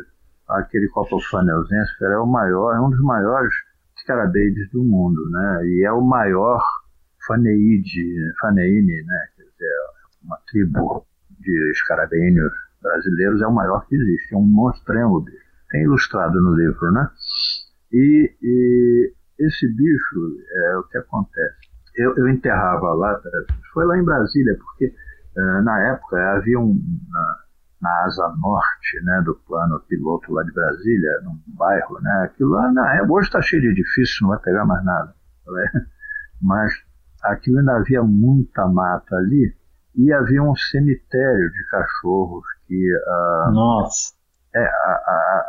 [0.47, 3.54] aquele Copophanius é o maior, é um dos maiores
[3.97, 5.65] escarabeides do mundo, né?
[5.65, 6.63] E é o maior
[7.27, 9.27] faneide, faneine, né?
[9.36, 9.75] Quer dizer,
[10.23, 11.06] uma tribo
[11.39, 12.51] de escarabeinos
[12.82, 15.38] brasileiros é o maior que existe, é um monstrengo bicho.
[15.69, 17.10] Tem ilustrado no livro, né?
[17.91, 21.61] E, e esse bicho, é o que acontece.
[21.95, 23.30] Eu, eu enterrava a lata,
[23.73, 24.93] foi lá em Brasília, porque
[25.38, 26.80] eh, na época havia um,
[27.82, 32.71] na, asa norte né, do plano piloto lá de Brasília, num bairro, né, aquilo lá,
[32.71, 35.13] na época, hoje está cheio de edifícios, não vai pegar mais nada.
[35.47, 35.71] né?
[36.41, 36.73] Mas
[37.23, 39.56] aquilo ainda havia muita mata ali,
[39.95, 44.13] e havia um cemitério de cachorros que ah, Nossa.
[44.55, 45.47] É, a, a-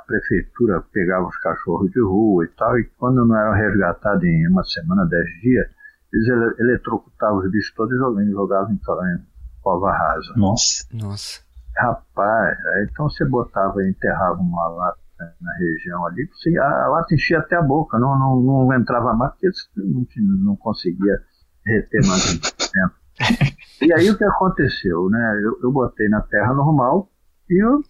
[0.00, 4.48] a prefeitura pegava os cachorros de rua e tal, e quando não eram resgatados em
[4.48, 5.66] uma semana, dez dias,
[6.12, 8.76] eles ele- eletrocutavam os bichos todos e jogavam, jogavam em,
[9.14, 9.18] em
[9.62, 10.32] cova rasa.
[10.36, 10.84] Nossa.
[10.92, 11.40] Nossa.
[11.76, 14.98] Rapaz, aí então você botava e enterrava uma lata
[15.40, 19.12] na região ali, você, a, a lata enchia até a boca, não, não, não entrava
[19.14, 20.04] mais, porque você não,
[20.44, 21.18] não conseguia
[21.66, 22.94] reter mais um tempo.
[23.82, 25.40] E aí o que aconteceu, né?
[25.42, 27.08] Eu, eu botei na terra normal
[27.50, 27.80] e, eu,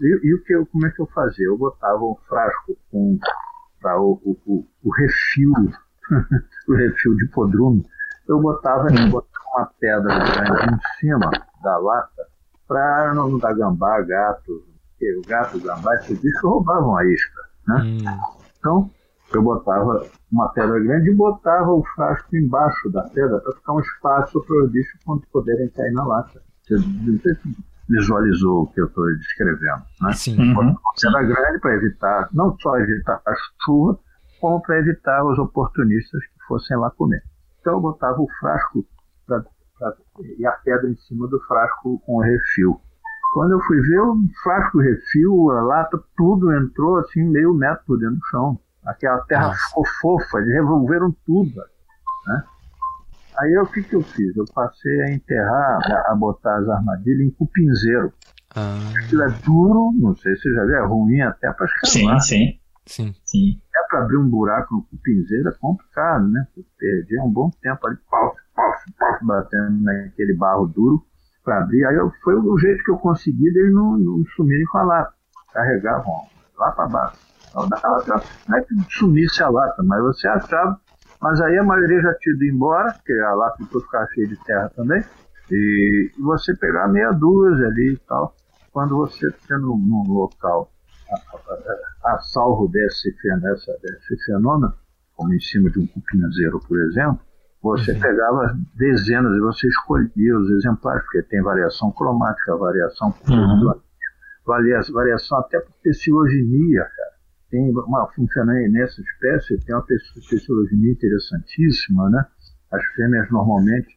[0.00, 1.46] e, e o que eu, como é que eu fazia?
[1.46, 3.18] Eu botava um frasco com
[3.80, 5.52] pra o, o, o, refil,
[6.68, 7.84] o refil de podrume,
[8.26, 11.30] eu botava, eu botava uma pedra grande em cima
[11.62, 12.26] da lata
[12.66, 14.64] para não dar gambá, gato,
[15.02, 17.82] o gato, o gambá, esses bichos roubavam a isca, né?
[17.82, 18.20] Hum,
[18.58, 18.90] Então,
[19.34, 23.80] eu botava uma pedra grande e botava o frasco embaixo da pedra para ficar um
[23.80, 26.42] espaço para os bichos quando poderem cair na lata.
[27.88, 30.12] Visualizou o que eu estou descrevendo, né?
[30.14, 30.38] sim.
[30.40, 30.74] Uhum.
[31.00, 33.98] Pedra grande para evitar, não só evitar a chuva,
[34.40, 37.22] como para evitar os oportunistas que fossem lá comer.
[37.60, 38.86] Então eu botava o frasco
[39.26, 39.40] pra,
[39.78, 39.94] pra-
[40.38, 42.80] e a pedra em cima do frasco com o refil.
[43.34, 47.84] Quando eu fui ver, o frasco, o refil, a lata, tudo entrou assim meio metro
[47.86, 48.58] por dentro do chão.
[48.86, 49.58] Aquela terra Nossa.
[49.68, 51.50] ficou fofa, eles revolveram tudo.
[52.26, 52.44] Né?
[53.38, 54.36] Aí eu, o que, que eu fiz?
[54.36, 58.12] Eu passei a enterrar, a, a botar as armadilhas em cupinzeiro.
[58.54, 61.98] Ah, Aquilo é duro, não sei se você já viu, é ruim até para Sim,
[62.00, 62.20] escavar.
[62.20, 63.14] sim, sim.
[63.24, 63.60] sim.
[63.74, 66.46] É para abrir um buraco no cupinzeiro é complicado, né?
[66.56, 71.04] Eu perdi um bom tempo ali, pau, pau, pau, batendo naquele barro duro
[71.44, 71.84] para abrir.
[71.86, 75.12] Aí eu, foi o jeito que eu consegui deles não, não sumirem com a lata.
[75.52, 76.22] Carregavam
[76.56, 77.16] lá para baixo.
[77.50, 77.68] Então,
[78.48, 80.80] Não é que sumisse a lata, mas você achava.
[81.24, 84.36] Mas aí a maioria já tinha ido embora, porque a lata depois ficava cheia de
[84.44, 85.02] terra também.
[85.50, 88.36] E você pegar meia dúzia ali e tal.
[88.70, 90.70] Quando você fica num, num local
[91.10, 91.14] a,
[92.10, 93.10] a- a salvo desse,
[93.40, 94.74] dessa, desse fenômeno,
[95.16, 97.20] como em cima de um cupinzeiro, por exemplo,
[97.62, 103.72] você pegava dezenas e você escolhia os exemplares, porque tem variação cromática, variação Uhum.
[104.44, 107.13] varia- variação até por pecilogenia, cara.
[107.54, 112.26] Tem uma função nessa espécie, tem uma pecilogenia interessantíssima, né?
[112.72, 113.96] As fêmeas normalmente,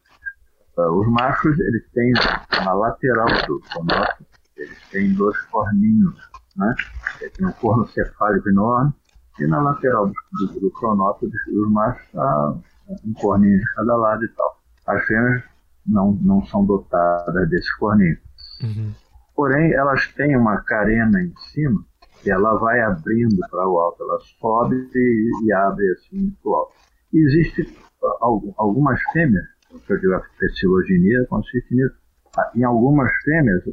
[0.77, 2.13] ah, os machos, eles têm
[2.63, 4.25] na lateral do pronoto,
[4.57, 6.13] eles têm dois corninhos,
[6.55, 6.75] né?
[7.35, 8.93] Tem um corno cefálico enorme
[9.39, 12.53] e na lateral do, do, do pronoto dos, dos machos há
[13.03, 14.61] um corninho de cada lado e tal.
[14.85, 15.43] As fêmeas
[15.83, 18.19] não, não são dotadas desse corninho.
[18.61, 18.93] Uhum.
[19.35, 21.83] Porém, elas têm uma carena em cima
[22.21, 24.03] que ela vai abrindo para o alto.
[24.03, 26.73] Ela sobe e, e abre assim para o alto.
[27.13, 29.45] Existe ah, algu- algumas fêmeas,
[29.85, 31.95] que eu digo a pecilogenia consiste nisso.
[32.37, 33.63] Ah, Em algumas fêmeas,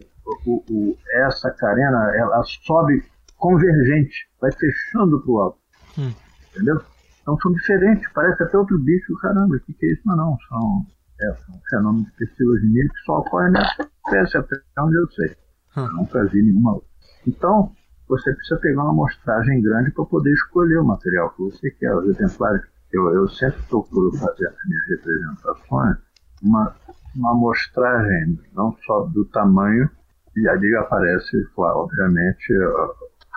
[0.47, 3.03] o- o- essa carena ela sobe
[3.37, 5.59] convergente, vai fechando para o alto.
[5.99, 6.13] Hum.
[6.55, 6.81] Entendeu?
[7.23, 9.15] Então são diferentes, parece até outro bicho.
[9.21, 10.03] Caramba, o que, que é isso?
[10.05, 10.87] Mas não, são,
[11.21, 15.29] é, são fenômenos de pecilogenia que só ocorrem nessa espécie, até onde eu sei.
[15.77, 15.87] Hum.
[15.87, 16.89] Eu nunca vi nenhuma outra.
[17.27, 17.73] Então,
[18.09, 21.95] você precisa pegar uma amostragem grande para poder escolher o material que você quer.
[21.95, 22.63] Os exemplares,
[22.93, 25.97] eu, eu sempre procuro fazer as minhas representações,
[26.43, 26.75] uma,
[27.17, 29.89] uma amostragem não só do tamanho,
[30.37, 32.53] E ali aparece, claro, obviamente,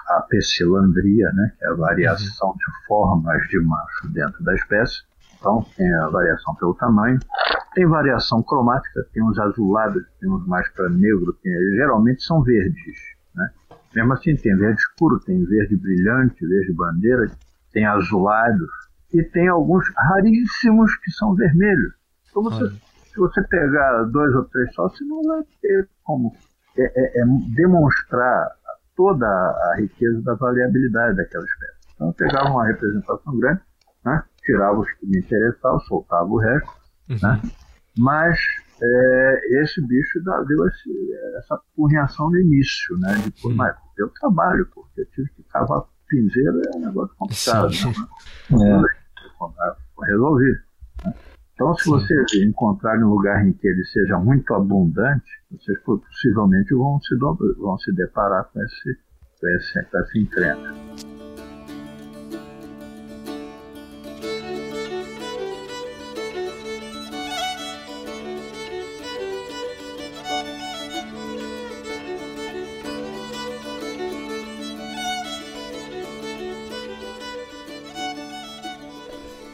[0.09, 5.03] a pecilandria, né, que é a variação de formas de macho dentro da espécie.
[5.39, 7.19] Então, tem a variação pelo tamanho.
[7.75, 13.16] Tem variação cromática, tem uns azulados, tem uns mais para negro, tem, geralmente são verdes.
[13.97, 14.03] Né?
[14.03, 17.31] Mesmo assim, tem verde escuro, tem verde brilhante, verde bandeira,
[17.73, 18.69] tem azulados,
[19.13, 21.93] e tem alguns raríssimos que são vermelhos.
[22.29, 26.35] Então, você, se você pegar dois ou três só, você não vai ter como
[26.77, 28.51] é, é, é demonstrar
[28.95, 31.77] toda a riqueza da variabilidade daquela espécie.
[31.95, 33.61] Então, eu pegava uma representação grande,
[34.05, 34.23] né?
[34.43, 36.71] tirava os que me interessavam, soltava o resto,
[37.09, 37.17] uhum.
[37.21, 37.41] né?
[37.97, 38.39] mas
[38.81, 41.59] é, esse bicho deu esse, essa
[41.89, 43.15] reação no início, né?
[43.23, 47.69] Depois, mas eu trabalho, porque eu tive que cavar pinzeiro, é um negócio complicado.
[48.51, 48.87] Né?
[50.01, 50.05] É.
[50.05, 50.51] Resolvi.
[51.03, 51.13] Né?
[51.53, 56.99] Então, se vocês encontrarem um lugar em que ele seja muito abundante, vocês possivelmente vão
[57.01, 58.97] se, vão se deparar com, esse,
[59.39, 61.16] com, esse, com essa encrenca.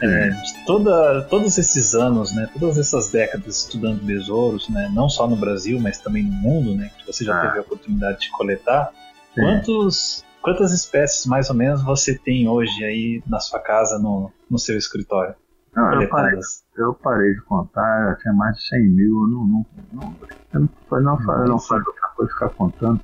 [0.04, 0.32] É,
[0.66, 5.80] toda, todos esses anos, né, todas essas décadas estudando besouros, né, não só no Brasil,
[5.80, 7.48] mas também no mundo, né, que você já ah.
[7.48, 8.92] teve a oportunidade de coletar,
[9.34, 14.60] quantos, quantas espécies mais ou menos você tem hoje aí na sua casa, no, no
[14.60, 15.36] seu escritório?
[15.74, 16.40] Não, eu, parei,
[16.78, 20.16] eu parei de contar, eu tinha mais de 100 mil, não, não, não,
[20.54, 23.02] eu não, não, não, não faz outra coisa ficar contando.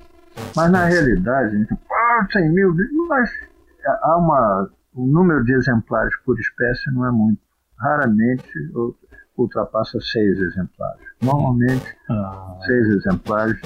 [0.54, 2.74] Mas na realidade, gente, ah, 100 mil,
[3.08, 3.28] mas
[3.84, 7.40] há uma o número de exemplares por espécie não é muito.
[7.78, 8.50] Raramente
[9.36, 11.00] ultrapassa seis exemplares.
[11.22, 12.58] Normalmente, ah.
[12.66, 13.58] seis exemplares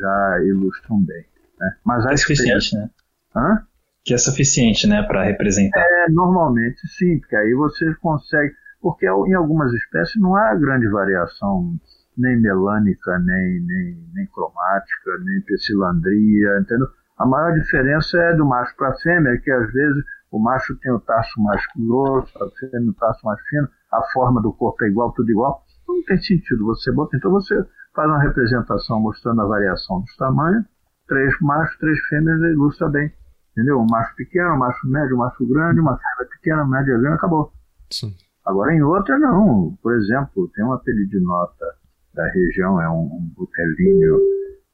[0.00, 1.24] já ilustram bem.
[1.60, 1.74] Né?
[1.84, 2.88] Mas é suficiente, né?
[3.36, 3.62] Hã?
[4.04, 5.80] Que é suficiente, né, para representar.
[5.80, 8.54] É, normalmente sim, porque aí você consegue.
[8.80, 11.76] Porque em algumas espécies não há grande variação,
[12.16, 16.86] nem melânica, nem, nem, nem cromática, nem pecilandria, entendeu?
[17.18, 20.92] A maior diferença é do macho para a fêmea, que às vezes o macho tem
[20.92, 24.88] o tacho mais grosso, a fêmea o tacho mais fino, a forma do corpo é
[24.88, 25.62] igual, tudo igual.
[25.86, 27.16] Não tem sentido você botar.
[27.16, 27.54] Então você
[27.94, 30.64] faz uma representação mostrando a variação dos tamanhos,
[31.06, 33.12] três machos, três fêmeas, ilustra bem.
[33.52, 33.78] Entendeu?
[33.80, 37.52] Um macho pequeno, um macho médio, um macho grande, uma fêmea pequena, média grande, acabou.
[37.90, 38.14] Sim.
[38.44, 39.76] Agora em outra não.
[39.82, 41.66] Por exemplo, tem uma peridinota
[42.14, 43.32] da região, é um, um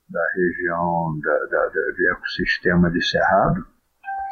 [0.08, 3.66] da região da, da, da, de ecossistema de Cerrado,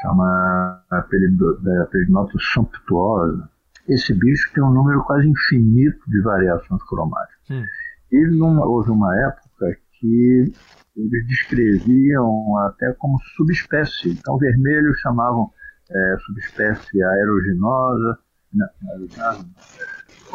[0.03, 3.49] chama a peridnota sumptuosa.
[3.89, 7.51] Esse bicho tem um número quase infinito de variações cromáticas.
[7.51, 7.65] Hum.
[8.11, 10.53] E numa, houve uma época que
[10.97, 14.11] eles descreviam até como subespécie.
[14.11, 15.51] Então, vermelhos chamavam
[15.91, 18.19] é, subespécie aeruginosa,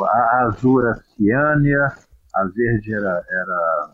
[0.01, 1.93] a azura ciânia,
[2.35, 3.91] a verde era, era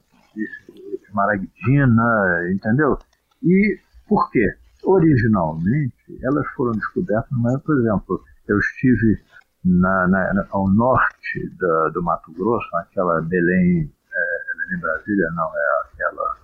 [1.07, 2.97] esmaragdina, entendeu?
[3.43, 4.47] E por quê?
[4.84, 9.19] Originalmente, elas foram descobertas, mas, por exemplo, eu estive
[9.63, 15.93] na, na, ao norte da, do Mato Grosso, naquela Belém, é, Belém Brasília, não, é
[15.93, 16.38] aquela.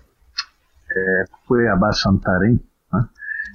[0.91, 1.25] É,
[1.85, 2.59] a Santarém.
[2.93, 3.09] Né?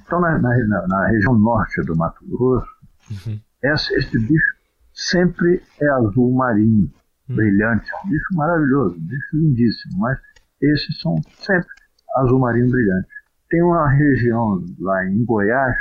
[0.05, 2.67] Então, na, na, na, região norte do Mato Grosso,
[3.11, 3.39] uhum.
[3.63, 4.55] esse, esse bicho
[4.93, 6.91] sempre é azul marinho,
[7.29, 7.35] uhum.
[7.35, 7.91] brilhante.
[7.91, 10.19] É um bicho maravilhoso, um bicho lindíssimo, mas
[10.61, 11.67] esses são sempre
[12.15, 13.14] azul marinho brilhante
[13.55, 15.77] tem uma região lá em Goiás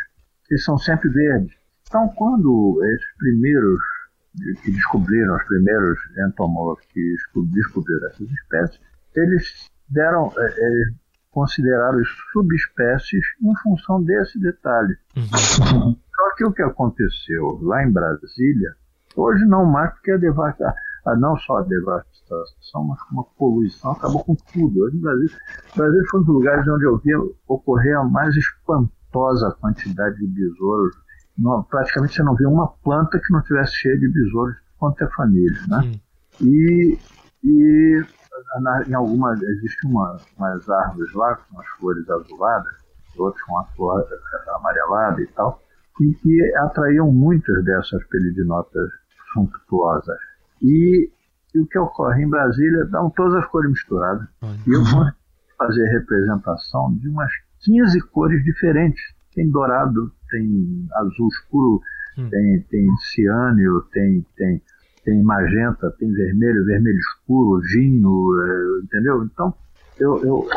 [0.46, 1.52] que são sempre verdes.
[1.88, 3.80] Então, quando esses primeiros
[4.62, 7.16] que descobriram, os primeiros entomólogos que
[7.52, 8.80] descobriram essas espécies,
[9.16, 10.94] eles deram, é, eles
[11.32, 12.00] consideraram
[12.32, 14.96] subespécies em função desse detalhe.
[15.16, 15.96] Uhum.
[16.14, 18.76] Só que o que aconteceu lá em Brasília,
[19.16, 20.74] hoje não mais porque a devastação,
[21.18, 24.84] não só a devastação, mas como a poluição acabou com tudo.
[24.84, 25.28] Hoje no Brasil,
[25.72, 30.26] o Brasil foi um dos lugares onde eu via ocorrer a mais espantosa quantidade de
[30.26, 30.96] besouros.
[31.36, 35.08] Não, praticamente você não via uma planta que não tivesse cheia de besouros quanto é
[35.10, 35.92] família, né?
[36.40, 36.98] E,
[37.44, 38.04] e
[38.60, 42.72] na, em algumas, existem uma, umas árvores lá com as flores azuladas,
[43.16, 44.04] outras com a flor
[44.56, 45.62] amarelada e tal,
[46.00, 48.90] e que atraíam muitas dessas pelidinotas
[49.32, 50.18] suntuosas.
[50.64, 51.10] E,
[51.54, 54.26] e, o que ocorre em Brasília, dão todas as cores misturadas.
[54.66, 55.04] E eu vou
[55.58, 59.02] fazer representação de umas 15 cores diferentes.
[59.34, 61.80] Tem dourado, tem azul escuro,
[62.18, 62.28] hum.
[62.30, 64.62] tem, tem ciânio, tem, tem,
[65.04, 69.24] tem magenta, tem vermelho, vermelho escuro, vinho, é, entendeu?
[69.24, 69.54] Então,
[69.98, 70.48] eu, eu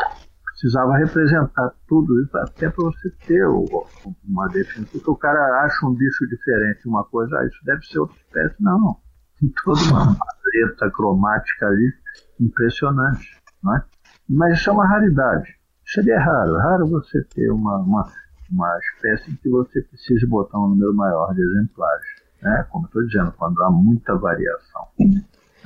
[0.58, 4.92] precisava representar tudo isso até para você ter uma definição.
[4.92, 8.56] Porque o cara acha um bicho diferente, uma coisa, ah, isso deve ser outra espécie.
[8.60, 8.96] Não.
[9.40, 11.92] Tem toda uma paleta cromática ali
[12.40, 13.40] impressionante.
[13.62, 13.84] Não é?
[14.28, 15.56] Mas isso é uma raridade.
[15.86, 16.56] Seria raro.
[16.56, 18.12] Raro você ter uma, uma,
[18.50, 22.06] uma espécie que você precise botar um número maior de exemplares.
[22.42, 22.66] Né?
[22.70, 24.88] Como estou dizendo, quando há muita variação.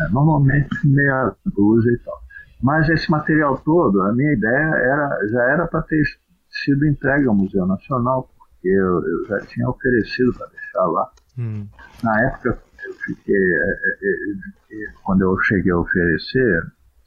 [0.01, 2.23] É, normalmente meia dúzia e tal.
[2.63, 6.03] Mas esse material todo, a minha ideia era, já era para ter
[6.49, 11.11] sido entregue ao Museu Nacional, porque eu, eu já tinha oferecido para deixar lá.
[11.39, 11.67] Hum.
[12.03, 12.59] Na época,
[13.29, 16.63] é, é, é, quando eu cheguei a oferecer,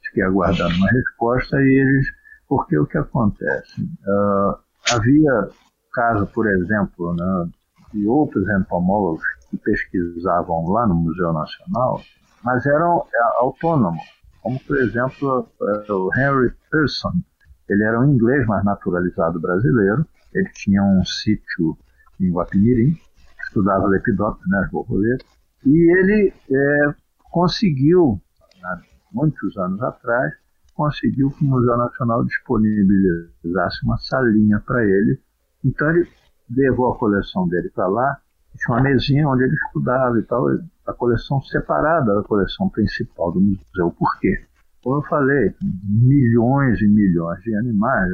[0.06, 2.06] fiquei aguardando uma resposta e eles,
[2.48, 3.82] porque o que acontece?
[3.82, 4.56] Uh,
[4.92, 5.48] havia
[5.92, 7.50] caso, por exemplo, né,
[7.92, 12.00] de outros entomólogos que pesquisavam lá no Museu Nacional,
[12.42, 13.04] mas eram
[13.38, 14.16] autônomos
[14.46, 15.48] como por exemplo
[15.88, 17.12] o Henry Pearson.
[17.68, 20.06] Ele era um inglês, mas naturalizado brasileiro.
[20.32, 21.76] Ele tinha um sítio
[22.20, 22.96] em Guapimirim,
[23.48, 25.26] estudava lepidópteros, né, as borboletas,
[25.64, 26.94] e ele é,
[27.30, 28.20] conseguiu,
[28.62, 28.80] há
[29.12, 30.34] muitos anos atrás,
[30.74, 35.20] conseguiu que o Museu Nacional disponibilizasse uma salinha para ele.
[35.64, 36.08] Então ele
[36.50, 38.20] levou a coleção dele para lá,
[38.56, 40.46] tinha uma mesinha onde ele estudava e tal
[40.86, 43.90] a coleção separada da coleção principal do museu.
[43.98, 44.46] Por quê?
[44.82, 45.54] Como eu falei,
[45.84, 48.12] milhões e milhões de animais,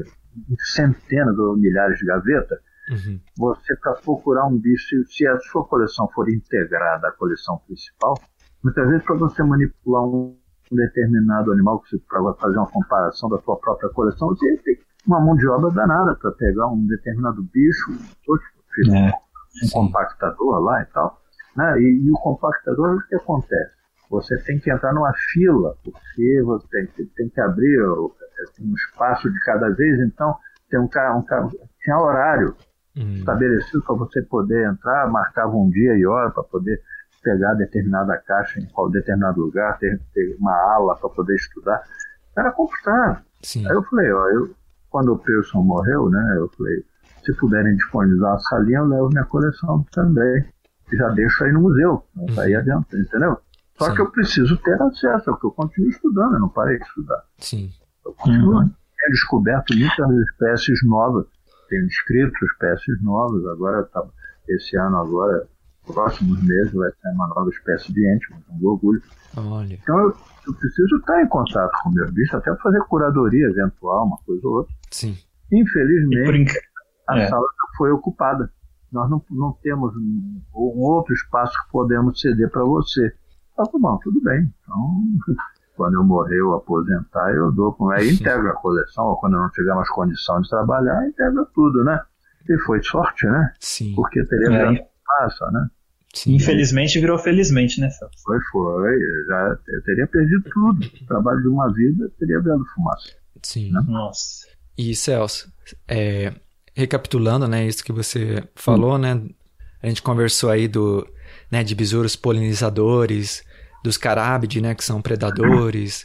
[0.73, 2.59] centenas ou milhares de gavetas.
[2.93, 3.21] Uhum.
[3.39, 8.15] Você, para procurar um bicho, se a sua coleção for integrada à coleção principal,
[8.63, 10.37] muitas vezes para você manipular um
[10.71, 15.47] determinado animal, para fazer uma comparação da sua própria coleção, você tem uma mão de
[15.49, 17.93] obra danada para pegar um determinado bicho,
[18.89, 19.13] um, é,
[19.65, 21.21] um compactador lá e tal.
[21.57, 21.81] Né?
[21.81, 23.83] E, e, o compactador, o que acontece?
[24.11, 27.83] Você tem que entrar numa fila, porque você tem, tem que abrir
[28.61, 30.37] um espaço de cada vez, então
[30.69, 31.49] tem um um
[31.81, 32.55] tinha horário
[32.97, 33.15] hum.
[33.15, 36.81] estabelecido para você poder entrar, marcava um dia e hora para poder
[37.23, 41.83] pegar determinada caixa em qual determinado lugar, ter, ter uma ala para poder estudar.
[42.37, 43.23] Era complicado.
[43.43, 43.67] Sim.
[43.67, 44.55] Aí eu falei, ó, eu,
[44.91, 46.85] quando o Pearson morreu, né, eu falei,
[47.25, 50.45] se puderem disponibilizar a salinha, eu levo minha coleção também
[50.97, 52.41] já deixo aí no museu, uhum.
[52.41, 53.39] aí adianta, entendeu?
[53.79, 53.95] Só Sim.
[53.95, 57.25] que eu preciso ter acesso, porque eu continuo estudando, eu não parei de estudar.
[57.39, 57.71] Sim.
[58.05, 58.61] Eu continuo.
[58.61, 58.71] Uhum.
[58.99, 61.27] Tenho descoberto muitas espécies novas,
[61.73, 64.05] tenho descrito espécies novas, agora tá,
[64.49, 65.49] esse ano agora,
[65.87, 69.03] próximos meses, vai ter uma nova espécie de ente, um orgulho.
[69.37, 69.75] Olha.
[69.75, 70.17] Então eu,
[70.47, 74.19] eu, preciso estar em contato com o meu bicho, até para fazer curadoria eventual, uma
[74.19, 74.75] coisa ou outra.
[74.91, 75.17] Sim.
[75.51, 76.53] Infelizmente,
[77.09, 77.29] a é.
[77.29, 77.47] sala
[77.77, 78.51] foi ocupada
[78.93, 83.15] nós não, não temos um, um, outro espaço que podemos ceder para você.
[83.57, 84.53] Falei, bom, tudo bem.
[84.63, 84.77] Então,
[85.77, 89.41] quando eu morrer ou aposentar, eu dou com aí integra a coleção, ou quando eu
[89.41, 92.01] não tiver mais condição de trabalhar, integra tudo, né?
[92.49, 93.53] E foi sorte, né?
[93.61, 93.95] Sim.
[93.95, 94.89] Porque teria é.
[95.19, 95.69] fumaça, né?
[96.15, 96.35] Sim.
[96.35, 98.15] Infelizmente virou felizmente, né, Celso?
[98.23, 98.99] Foi, foi.
[99.29, 100.87] Já eu teria perdido tudo.
[100.87, 103.13] O trabalho de uma vida teria virado fumaça.
[103.43, 103.73] Sim.
[103.73, 103.81] Né?
[103.89, 104.47] Nossa.
[104.77, 105.51] E Celso,
[105.89, 106.35] é,
[106.75, 108.99] recapitulando, né, isso que você falou, hum.
[108.99, 109.23] né?
[109.83, 111.07] A gente conversou aí do,
[111.51, 113.43] né, de besouros polinizadores,
[113.83, 116.05] dos carábides, né, que são predadores,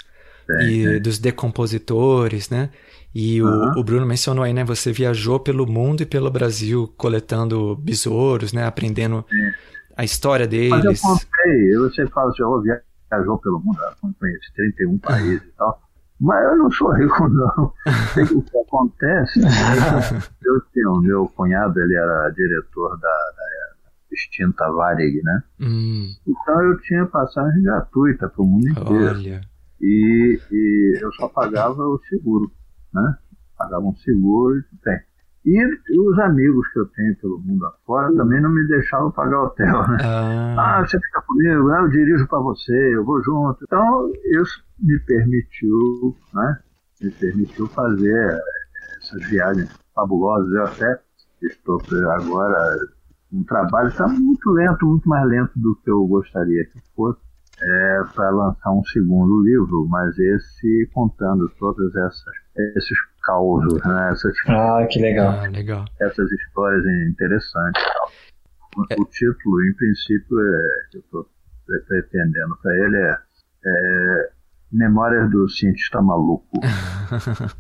[0.50, 1.00] é, e é.
[1.00, 2.70] dos decompositores, né?
[3.14, 3.74] E uhum.
[3.76, 8.54] o, o, Bruno mencionou aí, né, você viajou pelo mundo e pelo Brasil coletando besouros,
[8.54, 9.54] né, aprendendo é.
[9.98, 10.70] a história deles.
[10.70, 15.52] Mas eu contei, você fala assim, eu viajou pelo mundo, eu conheci 31 países e
[15.58, 15.82] tal.
[16.20, 17.74] Mas eu não sou rico, não.
[18.36, 23.57] o que acontece, eu tenho, meu cunhado, ele era diretor da, da
[24.18, 25.44] extinta Varig, né?
[25.60, 26.10] Hum.
[26.28, 29.16] Então eu tinha passagem gratuita para o mundo inteiro.
[29.16, 29.42] Olha.
[29.80, 32.52] E, e eu só pagava o seguro,
[32.94, 33.18] né?
[33.58, 35.00] Pagava um seguro e tem.
[35.46, 35.64] E
[35.98, 39.98] os amigos que eu tenho pelo mundo afora também não me deixavam pagar hotel, né?
[40.04, 41.80] Ah, ah você fica comigo, né?
[41.80, 43.64] eu dirijo para você, eu vou junto.
[43.64, 44.12] Então,
[44.42, 46.60] isso me permitiu, né?
[47.02, 48.42] Me permitiu fazer
[48.98, 50.52] essas viagens fabulosas.
[50.52, 51.00] Eu até
[51.44, 51.80] estou
[52.12, 52.78] agora
[53.38, 57.20] um trabalho está muito lento, muito mais lento do que eu gostaria que fosse,
[57.62, 64.10] é, para lançar um segundo livro, mas esse contando todas essas esses causos, né?
[64.12, 65.30] Essas, ah, que legal.
[65.30, 65.86] Ah, legal.
[66.02, 67.84] Essas histórias interessantes.
[68.76, 68.96] O, é.
[69.00, 71.30] o título, em princípio, é, que eu estou
[71.88, 73.18] pretendendo para ele é,
[73.66, 74.30] é,
[74.72, 76.48] Memórias do Cientista Maluco.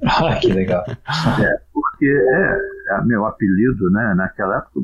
[0.03, 0.83] ah, que legal.
[0.87, 1.61] É,
[1.97, 4.13] porque é, é meu apelido, né?
[4.15, 4.79] Naquela época,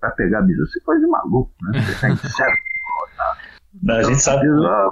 [0.00, 1.80] para pegar bicho, você coisa de maluco, né?
[1.80, 2.68] Você tá incerto.
[3.90, 4.46] A gente sabe.
[4.48, 4.90] Ah,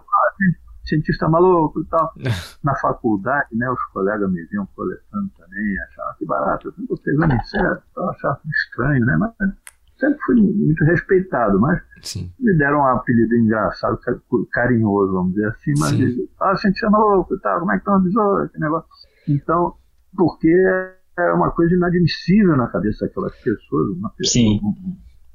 [0.84, 2.12] cientista maluco e tal.
[2.62, 7.34] Na faculdade, né, os colegas me vinham coletando também, achavam que barato, eu estou pegando
[7.34, 9.16] inseto, achava estranho, né?
[9.16, 9.32] Mas
[9.98, 12.32] sempre fui muito respeitado, mas Sim.
[12.38, 13.98] me deram um apelido engraçado,
[14.52, 16.28] carinhoso, vamos dizer assim, mas Sim.
[16.40, 18.88] ah, a gente chama louco e tal, como é que uma besouro, que negócio.
[19.26, 19.74] Então,
[20.16, 20.54] porque
[21.18, 24.60] é uma coisa inadmissível na cabeça daquelas pessoas, uma pessoa, Sim.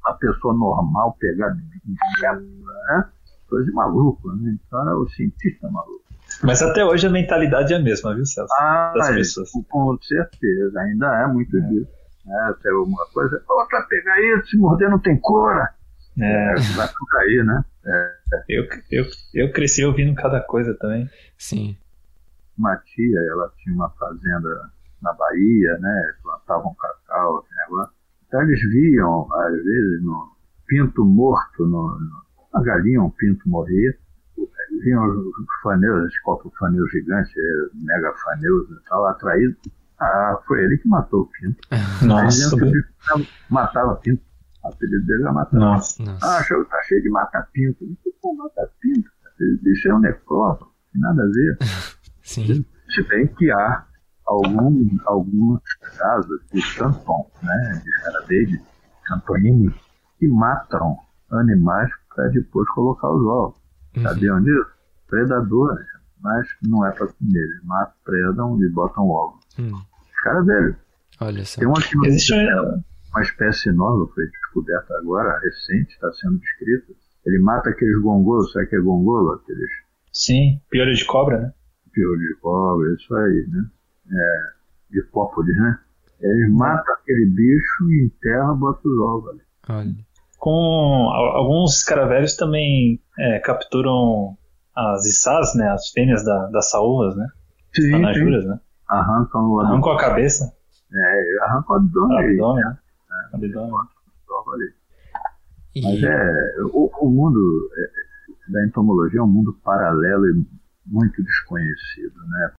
[0.06, 1.56] uma pessoa normal pegar
[1.88, 3.10] inseto, né?
[3.50, 4.58] Coisa de maluco, né?
[4.68, 6.02] Então era o cientista maluco.
[6.44, 8.54] Mas até hoje a mentalidade é a mesma, viu, Celso?
[8.60, 9.50] Ah, Das é, pessoas.
[9.70, 11.92] com certeza, ainda é muito disso.
[12.26, 12.56] Né?
[12.62, 15.70] Tem alguma coisa, tu vai pegar isso, se morder não tem cura.
[16.20, 17.64] É, Vai por aí, né?
[18.50, 21.10] eu, eu, eu cresci ouvindo cada coisa também.
[21.38, 21.76] Sim.
[22.58, 24.70] uma tia, ela tinha uma fazenda
[25.02, 26.14] na Bahia, né?
[26.24, 27.94] Plantavam cacau, esse negócio.
[28.28, 30.32] Então eles viam, às vezes, no
[30.68, 32.22] pinto morto, no, no,
[32.54, 34.00] uma galinha, um pinto morrer,
[34.38, 39.56] eles viam os, os faneus, esse copo faneu gigante, eh, mega faneus e tal, atraído.
[40.00, 41.58] Ah, foi ele que matou o pinto.
[42.06, 44.22] Nossa, matava- matava pinto.
[44.64, 46.04] O apelido dele era matar nossa.
[46.04, 46.38] Nossa.
[46.38, 47.86] ah, show, tá cheio de mata-pinto.
[48.22, 49.10] Pô, mata-pinto?
[49.40, 50.02] Esse bicho é um
[50.92, 51.58] tem nada a ver.
[52.22, 52.66] Sim.
[52.90, 53.86] Se bem que há
[54.32, 55.62] algum, alguns
[55.98, 58.62] casos de tampon, né, de escarabeide,
[59.06, 59.74] campanini,
[60.20, 60.98] que matam
[61.32, 63.58] animais para depois colocar os ovos.
[63.98, 64.04] Uhum.
[64.04, 64.66] Sabiam disso?
[65.08, 65.86] Predadores,
[66.22, 67.40] mas não é para comer.
[67.40, 69.40] Eles matam, predam e botam ovo.
[69.60, 69.72] Hum.
[70.16, 70.76] Escaravelho.
[71.20, 71.60] Olha só.
[71.60, 76.38] Tem um aqui no Existe um- uma espécie nova, foi descoberta agora, recente, está sendo
[76.40, 76.94] descrita.
[77.26, 79.32] Ele mata aqueles gongolos, sabe que é gongolo?
[79.34, 79.70] Aqueles
[80.14, 81.54] Sim, piolho de cobra, né?
[81.94, 83.66] piolho de cobra, isso aí, né?
[84.12, 84.42] É,
[84.92, 85.80] de hipópolis, né?
[86.20, 89.42] Eles matam aquele bicho e enterram, botam os ovos ali.
[89.70, 89.96] Olha.
[90.38, 94.38] Com a- alguns escaravelhos também é, capturam
[94.76, 95.70] as içás, né?
[95.70, 97.28] As fêmeas da, das saúvas, né?
[97.74, 97.96] Sim, sim.
[97.96, 98.60] Anajuras, né?
[98.88, 100.54] Arrancam o Arrancam a cabeça,
[100.94, 102.18] É, arrancam o o abdômen.
[102.32, 102.78] abdômen, né?
[103.34, 103.72] Abdômen.
[103.74, 104.74] ovos ali.
[105.76, 107.40] E, Mas é, o, o mundo
[107.78, 110.46] é, da entomologia é um mundo paralelo e
[110.86, 112.52] muito desconhecido, né?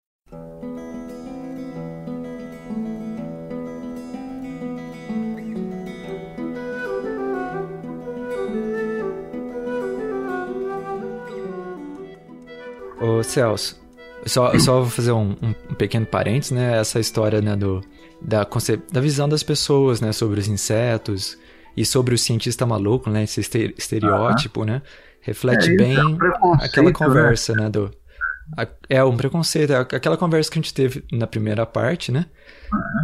[13.22, 13.80] Ô Celso,
[14.26, 16.78] só, só vou fazer um, um- pequeno parênteses, né?
[16.78, 17.80] Essa história né, do,
[18.20, 18.46] da,
[18.92, 20.12] da visão das pessoas, né?
[20.12, 21.38] Sobre os insetos
[21.76, 23.22] e sobre o cientista maluco, né?
[23.24, 24.82] Esse este- estereótipo, né?
[25.20, 25.96] Reflete É, bem
[26.60, 26.92] é aquela né?
[26.92, 27.70] conversa, né?
[27.70, 27.90] do,
[28.58, 32.26] a- é um preconceito, é aquela conversa que a gente teve na primeira parte, né?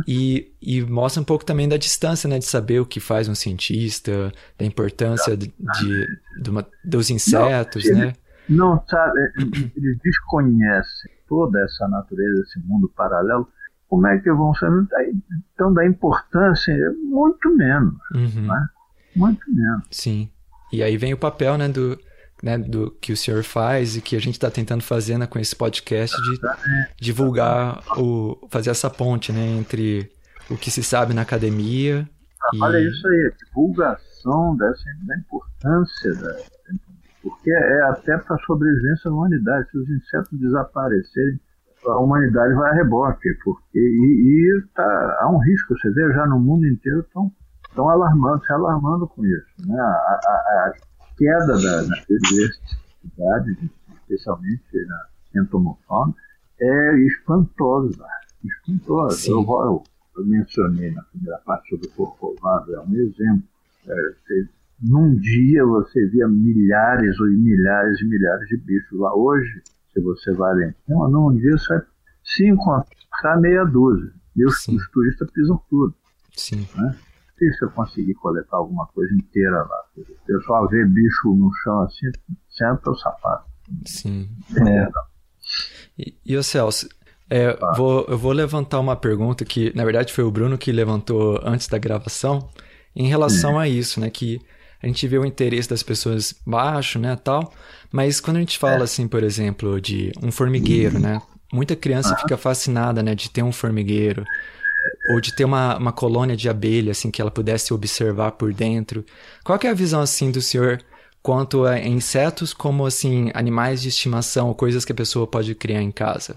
[0.06, 2.38] E, e mostra um pouco também da distância, né?
[2.38, 5.46] De saber o que faz um cientista, da importância de,
[5.78, 6.06] de-
[6.42, 8.12] de uma- dos insetos, ele- né?
[8.48, 9.18] Não sabe,
[9.76, 13.48] eles desconhecem toda essa natureza, esse mundo paralelo.
[13.88, 14.86] Como é que vão saber?
[15.54, 18.46] Então, da importância, é muito menos, Uhum.
[18.46, 18.66] né?
[19.16, 19.84] muito menos.
[19.90, 20.30] Sim.
[20.72, 21.98] E aí vem o papel, né, do,
[22.42, 25.38] né, do que o senhor faz e que a gente está tentando fazer né, com
[25.38, 26.38] esse podcast de
[27.00, 30.10] divulgar o fazer essa ponte, né, entre
[30.50, 32.08] o que se sabe na academia
[32.54, 36.36] e Olha isso aí, a divulgação dessa, da importância da.
[37.28, 39.70] Porque é até para a sobrevivência da humanidade.
[39.70, 41.40] Se os insetos desaparecerem,
[41.86, 43.28] a humanidade vai a reboque.
[43.44, 47.30] Porque, e, e tá, há um risco, você vê, já no mundo inteiro estão
[47.68, 49.46] estão alarmando, se alarmando com isso.
[49.68, 49.78] Né?
[49.78, 50.72] A, a- a
[51.16, 53.70] queda da, da biodiversidade,
[54.02, 56.14] especialmente na entomofauna,
[56.60, 58.04] é espantosa.
[58.44, 59.30] Espantosa.
[59.30, 59.82] Eu, eu,
[60.16, 63.42] eu mencionei na primeira parte sobre o corcovado, é um exemplo.
[63.86, 63.94] É,
[64.80, 69.14] num dia você via milhares e milhares e milhares de bichos lá.
[69.14, 69.62] Hoje,
[69.92, 71.82] se você vai lá em cima, num dia você vai
[72.24, 74.12] se encontrar meia dúzia.
[74.36, 74.76] E os, Sim.
[74.76, 75.94] os turistas pisam tudo.
[76.36, 76.64] sim,
[77.38, 79.84] Se eu conseguir coletar alguma coisa inteira lá.
[79.96, 82.06] O pessoal vê bicho no chão assim,
[82.48, 83.48] senta o sapato.
[83.84, 84.28] sim.
[84.64, 84.88] É.
[85.98, 86.88] E, e o Celso,
[87.28, 91.40] é, vou, eu vou levantar uma pergunta que, na verdade, foi o Bruno que levantou
[91.42, 92.48] antes da gravação,
[92.94, 94.08] em relação a isso, né?
[94.10, 94.40] Que
[94.82, 97.52] a gente vê o interesse das pessoas baixo, né, tal,
[97.90, 101.20] mas quando a gente fala, assim, por exemplo, de um formigueiro, né?
[101.52, 104.24] Muita criança fica fascinada, né, de ter um formigueiro,
[105.10, 109.04] ou de ter uma, uma colônia de abelha, assim, que ela pudesse observar por dentro.
[109.42, 110.78] Qual que é a visão, assim, do senhor
[111.22, 115.90] quanto a insetos como, assim, animais de estimação, coisas que a pessoa pode criar em
[115.90, 116.36] casa?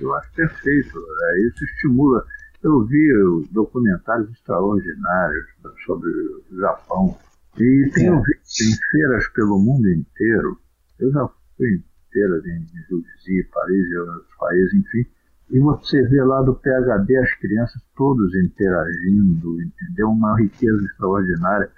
[0.00, 0.98] Eu acho perfeito.
[0.98, 2.24] é, isso estimula.
[2.62, 5.46] Eu vi documentários extraordinários
[5.86, 7.16] sobre o Japão.
[7.60, 8.22] E tenho É.
[8.22, 10.58] visto em feiras pelo mundo inteiro.
[10.98, 15.06] Eu já fui em feiras em Paris, Paris e outros países, enfim.
[15.50, 20.10] E você vê lá do PHD as crianças todos interagindo, entendeu?
[20.10, 21.70] Uma riqueza extraordinária.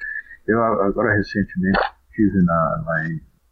[0.47, 1.79] Eu agora recentemente
[2.11, 3.09] estive na, na,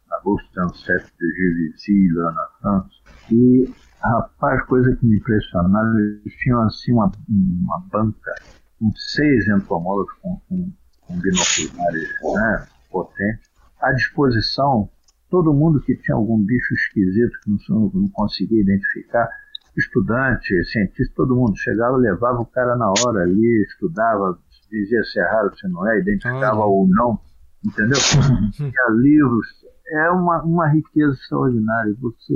[0.09, 2.89] na Bolsa Sunset de Givici, lá na França,
[3.31, 8.35] e rapaz, coisa que me impressionava, eles tinham assim uma, uma banca
[8.77, 10.71] com seis entomólogos com, com,
[11.09, 13.49] com binoculares né, potentes,
[13.81, 14.89] à disposição,
[15.29, 19.27] todo mundo que tinha algum bicho esquisito que não, não conseguia identificar,
[19.75, 24.37] estudante, cientista, todo mundo chegava, levava o cara na hora ali, estudava,
[24.69, 27.19] dizia se é raro, se não é, identificava ou não,
[27.65, 27.97] entendeu?
[28.53, 29.47] Tinha livros,
[29.87, 31.95] é uma, uma riqueza extraordinária.
[31.99, 32.33] Você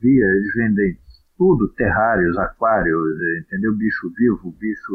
[0.00, 0.98] via, eles vendem
[1.36, 3.74] tudo, terrários, aquários, entendeu?
[3.76, 4.92] Bicho vivo, bicho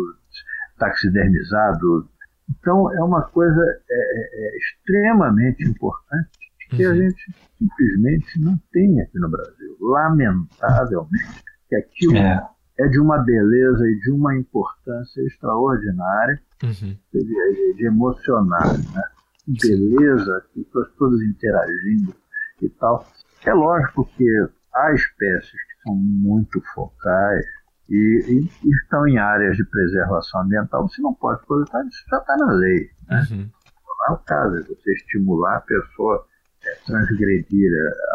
[0.77, 2.07] taxidermizado.
[2.49, 6.29] Então é uma coisa é, é, é extremamente importante
[6.69, 6.91] que uhum.
[6.91, 9.77] a gente simplesmente não tem aqui no Brasil.
[9.79, 12.49] Lamentavelmente, que aquilo é.
[12.79, 16.97] é de uma beleza e de uma importância extraordinária uhum.
[17.13, 19.03] de, de, emocionar, né?
[19.47, 22.13] Beleza, pessoas todas interagindo
[22.61, 23.07] e tal.
[23.45, 24.25] É lógico que
[24.73, 27.45] há espécies que são muito focais
[27.89, 30.87] e, e estão em áreas de preservação ambiental.
[30.87, 32.89] Você não pode coletar, isso já está na lei.
[33.09, 33.27] Né?
[33.31, 33.37] Uhum.
[33.37, 36.25] Não é o caso de você estimular a pessoa
[36.63, 37.71] a transgredir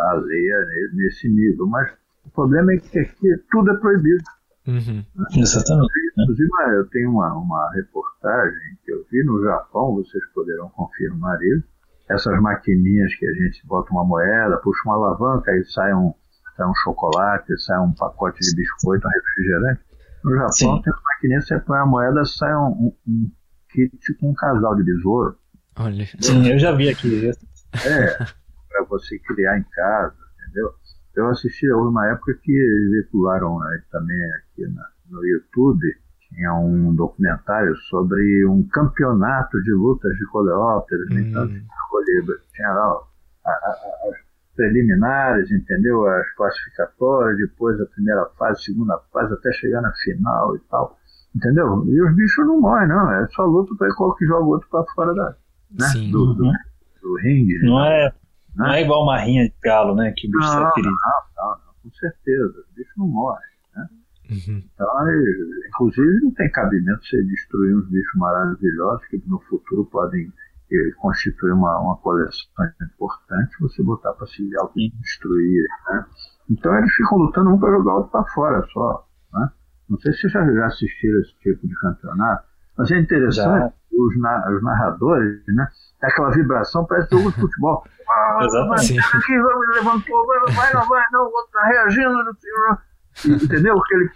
[0.09, 0.49] a lei
[0.93, 1.91] nesse nível, mas
[2.25, 4.25] o problema é que aqui tudo é proibido.
[4.67, 5.05] Uhum.
[5.37, 5.91] Exatamente.
[6.19, 11.67] Inclusive, eu tenho uma, uma reportagem que eu vi no Japão, vocês poderão confirmar isso.
[12.09, 16.13] Essas maquininhas que a gente bota uma moeda, puxa uma alavanca e sai um,
[16.63, 19.81] sai um chocolate, sai um pacote de biscoito, um refrigerante.
[20.25, 20.83] No Japão Sim.
[20.83, 23.31] tem uma maquininha, você põe a moeda, sai um, um, um
[23.71, 25.37] kit com um casal de besouro.
[25.77, 26.07] Olha.
[26.21, 27.29] Sim, eu já vi aqui.
[27.29, 28.17] É,
[28.69, 30.71] para você criar em casa, entendeu?
[31.15, 35.87] Eu assisti, houve uma época que eles veicularam né, também aqui na, no YouTube,
[36.29, 41.19] tinha um documentário sobre um campeonato de lutas de coleópteros, hum.
[41.19, 41.49] então,
[42.55, 42.99] tinha lá
[43.45, 46.07] a, a, as preliminares, entendeu?
[46.07, 50.99] As classificatórias, depois a primeira fase, segunda fase, até chegar na final e tal.
[51.35, 51.85] Entendeu?
[51.87, 53.11] E os bichos não morrem, não.
[53.11, 55.37] É só luta para qual que joga o outro para fora da,
[55.71, 56.11] né?
[56.11, 56.45] do, do,
[57.03, 57.59] do ringue.
[57.63, 58.13] Não é
[58.55, 60.13] não é igual uma rinha de galo, né?
[60.17, 60.91] Que o bicho não, sai ferido.
[60.91, 62.65] Não, não, não, com certeza.
[62.71, 63.45] O bicho não morre.
[63.75, 63.89] Né?
[64.31, 64.63] Uhum.
[64.75, 64.89] Então,
[65.69, 70.31] inclusive, não tem cabimento você destruir uns bichos maravilhosos que no futuro podem
[70.99, 72.49] constituir uma, uma coleção
[72.83, 75.69] importante, você botar para se autodestruir.
[75.89, 76.07] Né?
[76.51, 79.07] Então, eles ficam lutando um para jogar o outro para fora só.
[79.33, 79.51] Né?
[79.89, 82.45] Não sei se vocês já, já assistiram esse tipo de campeonato,
[82.77, 85.69] mas é interessante, os, na, os narradores, né?
[86.03, 87.85] É aquela vibração, parece jogo de futebol.
[88.13, 88.99] Ah, Exatamente.
[88.99, 92.13] Aqui, vamos, levantou, vai, vai, não vai, não, o outro tá reagindo,
[93.43, 93.79] entendeu?
[93.79, 94.11] Aquele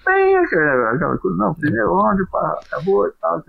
[0.93, 3.43] aquela coisa, não, primeiro onde, pá, acabou e tal.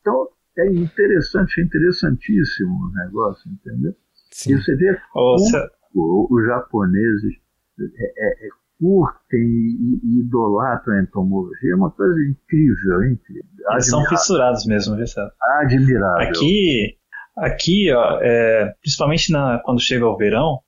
[0.00, 0.28] Então,
[0.58, 3.94] é interessante, é interessantíssimo o negócio, entendeu?
[4.30, 4.52] Sim.
[4.52, 7.34] E você vê como os japoneses
[7.80, 8.48] é, é, é
[8.78, 13.50] curtem e, e idolatram a entomologia, é uma coisa incrível, incrível.
[13.70, 15.32] Eles são fissurados mesmo, viu, César?
[15.60, 16.28] Admirável.
[16.28, 16.98] Aqui,
[17.38, 20.60] aqui ó, é, principalmente na, quando chega o verão,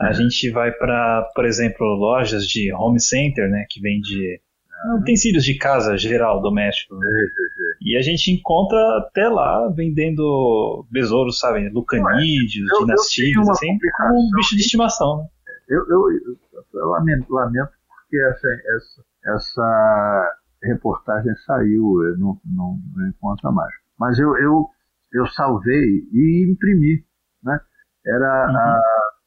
[0.00, 0.14] a uhum.
[0.14, 4.40] gente vai para, por exemplo, lojas de home center, né, que vende.
[4.98, 6.96] Utensílios de casa geral, doméstico.
[6.96, 7.08] Né?
[7.80, 14.56] E a gente encontra até lá vendendo besouros, sabe, lucanídeos, dinastídeos, assim, como um bicho
[14.56, 15.18] de estimação.
[15.18, 15.24] Né?
[15.68, 16.36] Eu, eu,
[16.74, 23.72] eu lamento, lamento porque essa, essa, essa reportagem saiu, eu não, não, não encontro mais.
[23.98, 24.66] Mas eu, eu,
[25.12, 27.04] eu salvei e imprimi.
[27.42, 27.58] Né?
[28.06, 28.56] Era uhum.
[28.56, 28.82] a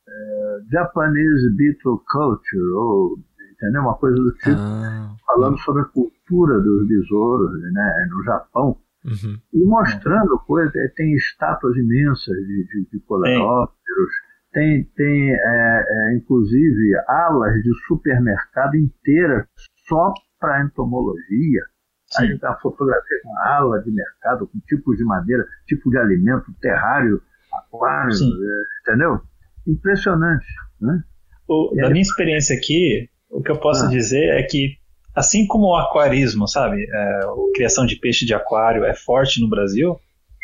[0.08, 3.18] é, Japanese Beetle Culture, ou,
[3.56, 3.82] entendeu?
[3.82, 8.08] uma coisa do tipo, ah, falando sobre a cultura dos besouros né?
[8.10, 8.78] no Japão.
[9.06, 9.38] Uhum.
[9.53, 14.12] E mostrando coisas, tem estátuas imensas de, de, de coleópteros,
[14.51, 19.45] tem, tem é, é, inclusive alas de supermercado inteiras
[19.88, 21.62] só para entomologia.
[22.08, 22.24] Sim.
[22.24, 26.53] A gente uma fotografia com ala de mercado, com tipos de madeira, tipo de alimento,
[26.62, 27.22] terrário,
[27.53, 29.22] aquário, é, entendeu?
[29.68, 30.47] Impressionante.
[30.80, 31.03] Né?
[31.47, 33.88] O, da minha experiência aqui, o que eu posso ah.
[33.90, 34.78] dizer é que,
[35.14, 39.50] assim como o aquarismo, sabe, é, a criação de peixe de aquário é forte no
[39.50, 40.00] Brasil,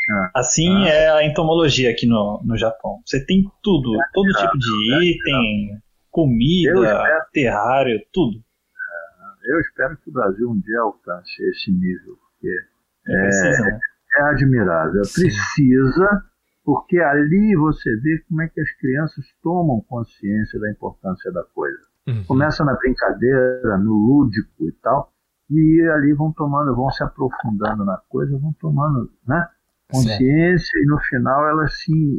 [0.09, 0.89] ah, assim ah.
[0.89, 3.01] é a entomologia aqui no, no Japão.
[3.05, 8.37] Você tem tudo, é, todo tipo de é, item, comida, terrário, tudo.
[8.37, 12.49] É, eu espero que o Brasil um dia alcance esse nível, porque
[13.07, 13.79] é, né?
[14.17, 15.05] é admirável.
[15.05, 15.21] Sim.
[15.23, 16.23] Precisa,
[16.65, 21.90] porque ali você vê como é que as crianças tomam consciência da importância da coisa.
[22.07, 22.23] Uhum.
[22.25, 25.11] Começa na brincadeira, no lúdico e tal,
[25.49, 29.47] e ali vão tomando, vão se aprofundando na coisa, vão tomando né,
[29.91, 32.17] consciência e no final elas sim,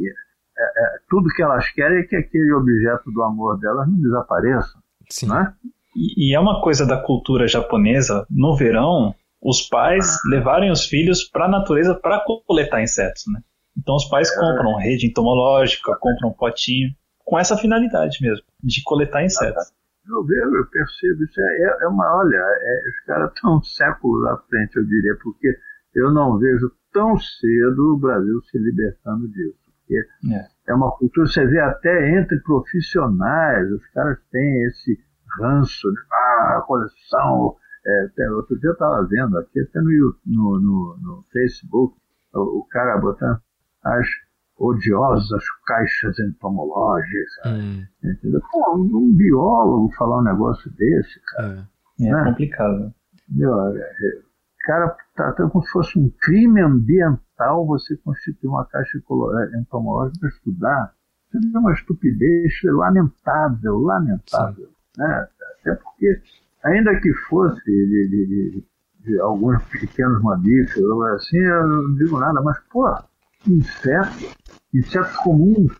[0.57, 4.77] é, é, tudo que elas querem é que aquele objeto do amor delas não desapareça.
[5.09, 5.27] Sim.
[5.27, 5.53] Né?
[5.95, 11.23] E, e é uma coisa da cultura japonesa, no verão, os pais levarem os filhos
[11.23, 13.41] para a natureza para coletar insetos, né?
[13.77, 16.91] Então os pais compram rede entomológica, compram potinho,
[17.23, 19.73] com essa finalidade mesmo, de coletar insetos.
[20.09, 24.25] Eu vejo, eu percebo, isso é, é, é uma, olha, é, os caras estão séculos
[24.27, 25.57] à frente, eu diria, porque
[25.95, 29.57] eu não vejo tão cedo o Brasil se libertando disso.
[29.79, 29.95] Porque
[30.33, 30.71] É.
[30.71, 34.99] é uma cultura, você vê até entre profissionais, os caras têm esse
[35.39, 36.01] ranço, né?
[36.11, 37.55] ah, coleção.
[37.85, 39.89] É, tem- outro dia eu estava vendo aqui, até no,
[40.25, 41.95] no, no, no Facebook,
[42.33, 43.39] o, o cara botando
[43.83, 44.07] as
[44.57, 48.41] odiosas caixas entomológicas, Hum, entendeu?
[48.51, 51.67] Pô, um, biólogo falar um negócio desse, cara,
[51.99, 52.05] é.
[52.05, 52.23] É É.
[52.25, 52.93] complicado.
[53.29, 53.59] entendeu?
[53.75, 58.97] É, é, o cara tratando como se fosse um crime ambiental você constituir uma caixa
[58.97, 60.93] é, entomológica para estudar.
[61.33, 64.69] Isso é uma estupidez lamentável, lamentável.
[64.97, 65.27] Né?
[65.61, 66.21] Até porque,
[66.63, 68.63] ainda que fosse de, de- de-
[69.03, 72.87] de alguns pequenos mamíferos, assim, eu não digo nada, mas, pô,
[73.47, 74.35] insetos,
[74.73, 75.71] insetos comuns,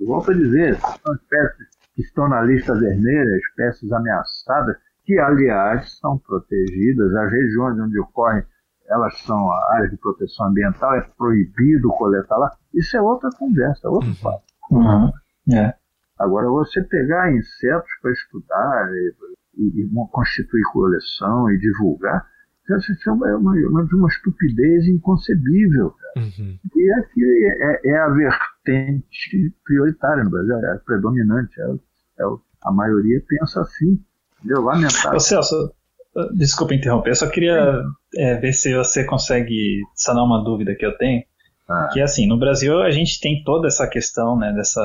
[0.00, 5.98] eu volto a dizer, são espécies que estão na lista vermelha, espécies ameaçadas, que, aliás,
[5.98, 8.44] são protegidas, as regiões onde ocorrem,
[8.88, 12.50] elas são a área de proteção ambiental, é proibido coletar lá.
[12.74, 14.42] Isso é outra conversa, outro papo.
[14.70, 15.10] Uhum.
[15.52, 15.74] É.
[16.18, 19.14] Agora, você pegar insetos para estudar e,
[19.56, 22.26] e- e constituir coleção e divulgar,
[22.76, 25.94] isso é uma, uma, uma, estupidez inconcebível.
[26.16, 26.58] Uhum.
[26.76, 27.24] E é, que
[27.62, 31.60] é, é a vertente prioritária no Brasil, é a predominante.
[31.60, 32.24] É, é
[32.64, 33.98] a maioria pensa assim.
[34.38, 34.62] Entendeu?
[34.62, 35.16] Lamentável.
[35.16, 35.72] Ô Celso,
[36.14, 37.82] uh, desculpa interromper, eu só queria
[38.16, 41.22] é, ver se você consegue sanar uma dúvida que eu tenho.
[41.68, 41.88] Ah.
[41.92, 44.80] Que assim, no Brasil a gente tem toda essa questão, né, dessa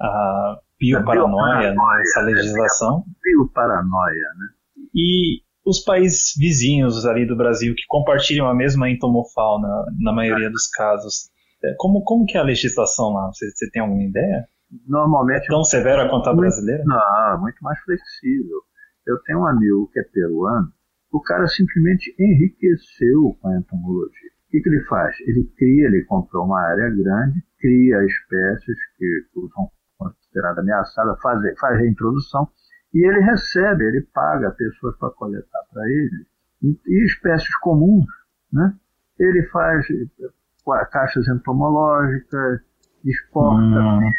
[0.00, 3.04] a bioparanoia, né, bioparanoia, essa legislação.
[3.24, 4.48] Meio paranoia, né?
[4.94, 10.66] E os países vizinhos ali do Brasil que compartilham a mesma entomofauna, na maioria dos
[10.68, 11.30] casos,
[11.64, 13.28] é, como, como que é a legislação lá?
[13.28, 14.46] Você, você tem alguma ideia?
[14.46, 14.52] É
[14.86, 16.82] Normalmente tão severa quanto a brasileira?
[16.84, 18.62] Não, muito mais flexível.
[19.06, 20.72] Eu tenho um amigo que é peruano,
[21.12, 24.30] o cara simplesmente enriqueceu com a entomologia.
[24.46, 25.14] O que, que ele faz?
[25.20, 29.22] Ele cria, ele comprou uma área grande, cria espécies que
[29.54, 32.48] são consideradas ameaçadas, faz, faz a introdução
[32.94, 36.26] e ele recebe, ele paga pessoas para coletar para ele.
[36.62, 38.06] E, e espécies comuns,
[38.52, 38.74] né?
[39.18, 42.60] Ele faz eh, caixas entomológicas,
[43.04, 44.10] exporta, Hum,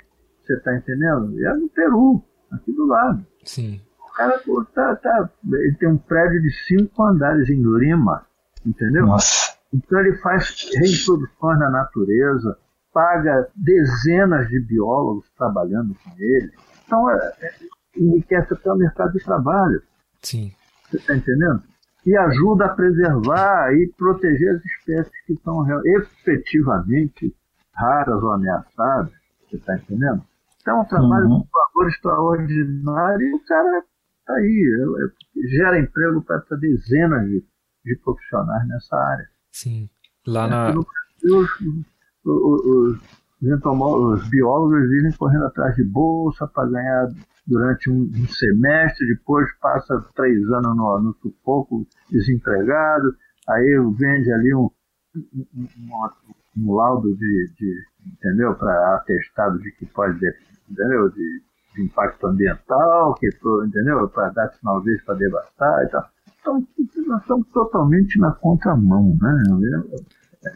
[0.44, 1.40] você está entendendo?
[1.40, 3.26] E é no Peru, aqui do lado.
[3.44, 3.82] Sim.
[4.00, 8.26] O cara pô, tá, tá, ele tem um prédio de cinco andares em Lima,
[8.66, 9.06] entendeu?
[9.06, 9.54] nossa.
[9.74, 12.58] Então ele faz reintroduções na natureza,
[12.94, 16.52] paga dezenas de biólogos trabalhando com ele.
[16.86, 17.54] Então é, é,
[17.96, 19.82] enriquece até o mercado de trabalho,
[20.22, 20.52] Sim.
[20.89, 21.62] você está entendendo?
[22.06, 27.34] E ajuda a preservar e proteger as espécies que estão real- efetivamente
[27.74, 29.12] raras ou ameaçadas,
[29.50, 30.22] você está entendendo?
[30.62, 31.41] Então é um trabalho Uhum.
[31.41, 33.84] de valor extraordinário e o cara
[34.20, 37.44] está aí, é- é- gera emprego para dezenas de,
[37.86, 39.28] de profissionais nessa área.
[39.52, 39.89] Sim.
[40.28, 40.64] Lá Aqui na.
[40.72, 40.88] Brasil,
[41.26, 41.62] os,
[42.26, 47.10] os, os, os biólogos vivem correndo atrás de bolsa para ganhar
[47.46, 53.16] durante um, um semestre, depois passa três anos no, no sufoco, desempregado,
[53.50, 54.70] aí vende ali um,
[55.16, 57.76] um, um- um laudo de, de
[58.06, 60.20] entendeu, para atestado de que pode
[60.70, 61.41] entendeu, de,
[61.76, 63.28] de impacto ambiental, que
[63.66, 66.10] entendeu, para dar sinal verde para devastar e tal.
[66.41, 66.68] Então,
[67.08, 69.44] nós estamos totalmente na contramão, né?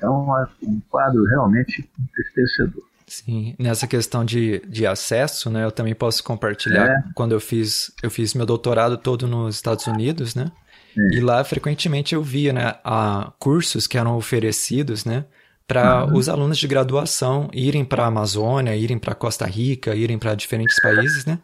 [0.02, 2.84] É uma- um quadro realmente entristecedor.
[3.08, 7.04] Sim, nessa questão de, de acesso, né, eu também posso compartilhar É.
[7.16, 10.52] quando eu fiz, eu fiz meu doutorado todo nos Estados Unidos, né?
[10.94, 11.08] Sim.
[11.16, 15.24] E lá frequentemente eu via, né, a cursos que eram oferecidos, né,
[15.66, 16.16] para Uhum.
[16.16, 20.82] os alunos de graduação irem para a Amazônia, irem para Costa Rica, irem para diferentes
[20.82, 21.40] países, né?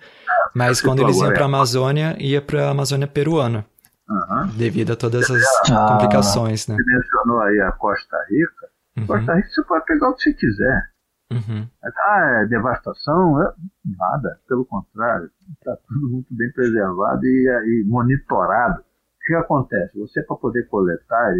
[0.53, 1.33] Mas quando eles iam é.
[1.33, 3.65] para a Amazônia, ia para a Amazônia peruana,
[4.09, 4.51] Aham.
[4.55, 5.87] devido a todas as Ah.
[5.87, 6.75] complicações, né?
[6.75, 8.67] Você mencionou aí a Costa Rica.
[8.97, 10.92] Uhum, Costa Rica você pode pegar o que você quiser.
[11.33, 13.41] Uhum, Ah, é devastação?
[13.41, 13.53] É,
[13.97, 15.29] nada, pelo contrário.
[15.57, 18.81] Está tudo muito bem preservado e, e monitorado.
[18.81, 19.97] O que acontece?
[19.99, 21.33] Você, para poder coletar,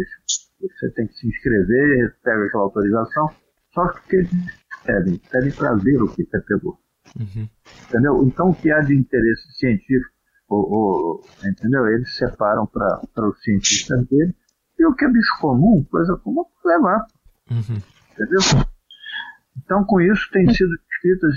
[0.60, 3.28] você tem que se inscrever, pega aquela autorização,
[3.72, 4.30] só que eles
[4.84, 6.78] pedem, pedem para ver o que você pegou.
[7.18, 7.48] uhum,
[7.88, 8.22] Entendeu?
[8.24, 10.14] Então, o que há de interesse científico
[10.48, 11.86] o, o, entendeu?
[11.88, 14.34] Eles separam para os cientistas dele.
[14.78, 17.06] E o que é bicho comum, coisa comum, levar.
[17.50, 17.80] Uhum.
[18.12, 18.40] Entendeu?
[19.56, 21.34] Então, com isso, tem sido descritas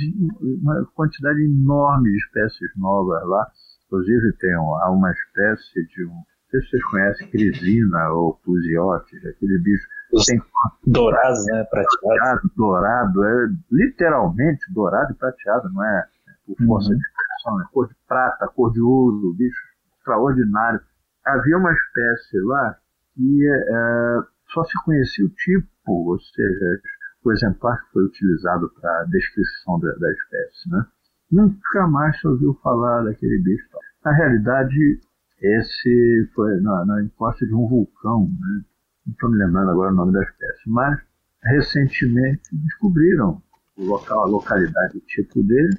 [0.61, 3.47] uma quantidade enorme de espécies novas lá.
[3.85, 6.09] Inclusive, tem uma, uma espécie de um.
[6.09, 9.87] Não sei se vocês conhecem crisina ou pusiotes, aquele bicho.
[10.25, 10.41] Tem
[10.87, 11.65] dourados, né?
[11.65, 12.51] Prateado.
[12.55, 16.07] Dourado, é literalmente dourado e prateado, não é
[16.45, 16.97] por força uhum.
[16.97, 19.61] de expressão, é cor de prata, cor de ouro, bicho
[19.97, 20.79] extraordinário.
[21.25, 22.77] Havia uma espécie lá
[23.13, 24.19] que é,
[24.53, 26.81] só se conhecia o tipo, ou seja,
[27.27, 30.69] o exemplar que foi utilizado para a descrição da, da, espécie.
[30.69, 30.85] Né?
[31.31, 33.67] Nunca mais se ouviu falar daquele bicho.
[34.03, 34.99] Na realidade,
[35.41, 38.63] esse foi na, na encosta de um vulcão, né?
[39.05, 40.99] não estou me lembrando agora o nome da espécie, mas
[41.43, 43.41] recentemente descobriram
[43.77, 45.77] o local, a localidade, o tipo dele,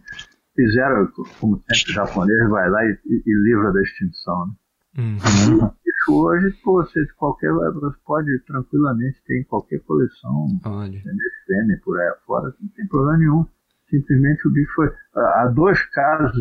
[0.54, 1.08] fizeram,
[1.40, 4.46] como sempre o japonês vai lá e, e, livra da extinção.
[4.46, 4.54] Né?
[4.98, 5.70] Uhum.
[6.08, 10.90] Hoje, pô, você, qualquer, você pode tranquilamente ter em qualquer coleção Olha.
[10.90, 13.46] de por aí fora, não tem problema nenhum.
[13.90, 14.92] Simplesmente o bicho foi.
[15.14, 16.36] Há dois casos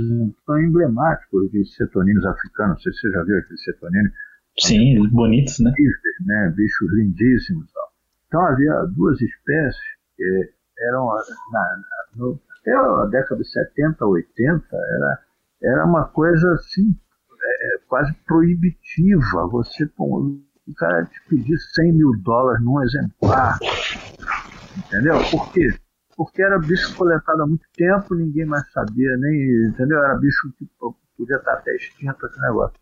[0.45, 2.75] tão emblemáticos de cetoninos africanos.
[2.75, 4.11] Não sei se você já viu aqueles cetoninos.
[4.59, 5.71] Sim, é, bonitos, né?
[6.25, 6.53] né?
[6.55, 7.71] Bichos lindíssimos.
[7.71, 7.87] Tal.
[8.27, 9.81] Então havia duas espécies
[10.17, 11.07] que eram.
[11.51, 11.79] Na, na,
[12.17, 15.19] no, até a década de 70, 80, era,
[15.63, 16.93] era uma coisa assim
[17.41, 19.47] é, quase proibitiva.
[19.47, 23.57] Você, o cara te pedir 100 mil dólares num exemplar.
[24.77, 25.17] Entendeu?
[25.31, 25.73] Por quê?
[26.15, 29.69] Porque era bicho coletado há muito tempo, ninguém mais sabia, nem.
[29.69, 30.03] Entendeu?
[30.03, 30.67] Era bicho que
[31.17, 32.77] podia estar até extinto esse negócio.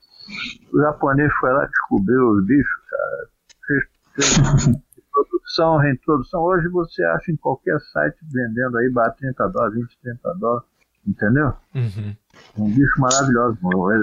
[0.74, 3.30] O japonês foi lá, descobriu os bichos, cara.
[3.68, 3.84] Fez,
[4.14, 4.78] fez
[5.12, 6.42] produção, reintrodução.
[6.42, 10.68] Hoje você acha em qualquer site vendendo aí, bate 30 dólares, 20, 30 dólares.
[11.06, 11.54] Entendeu?
[11.76, 12.16] Uhum.
[12.58, 13.60] Um bicho maravilhoso.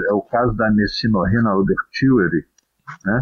[0.08, 2.46] É o caso da Messinorrina ubertieri,
[3.04, 3.20] né?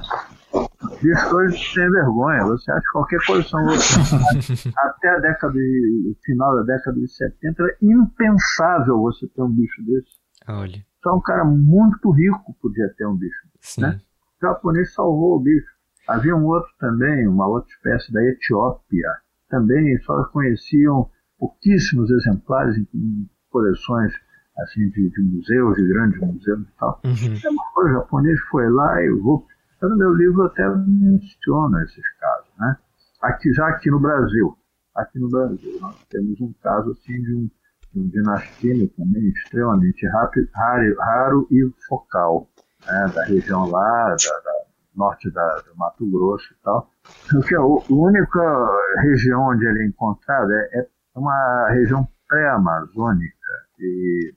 [1.03, 2.45] Bicho hoje sem vergonha.
[2.45, 3.61] Você acha qualquer posição.
[4.77, 9.83] Até a década de, final da década de 70 era impensável você ter um bicho
[9.87, 10.21] desse.
[10.49, 10.85] Olha.
[11.03, 13.49] Só um cara muito rico podia ter um bicho.
[13.61, 13.83] Sim.
[13.83, 14.01] Né?
[14.43, 15.71] O japonês salvou o bicho.
[16.07, 19.09] Havia um outro também, uma outra espécie da Etiópia.
[19.49, 21.09] Também só conheciam
[21.39, 24.13] pouquíssimos exemplares em coleções
[24.59, 27.01] assim de, de museus, de grandes museus e tal.
[27.05, 27.85] Uhum.
[27.85, 29.47] O japonês foi lá e vou.
[29.83, 32.77] No meu livro até menciona esses casos, né?
[33.23, 34.55] Aqui, já aqui no Brasil,
[34.95, 37.51] aqui no Brasil, nós temos um caso assim de um,
[37.95, 42.47] de um também extremamente rápido, raro, raro e focal,
[42.87, 43.11] né?
[43.15, 44.53] da região lá, da, da
[44.95, 46.91] norte da, do Mato Grosso e tal.
[47.31, 53.40] Porque a, a única região onde ele é encontrado é, é uma região pré-amazônica
[53.81, 54.35] e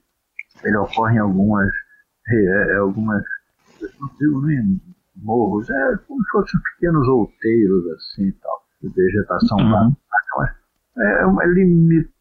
[0.64, 1.68] ele ocorre em algumas,
[2.28, 3.22] é, é algumas
[4.00, 4.80] não digo nem
[5.16, 9.96] morros, é como se fossem pequenos outeiros assim tal, de vegetação uhum.
[10.36, 10.50] mas
[10.96, 12.12] é uma limítrofe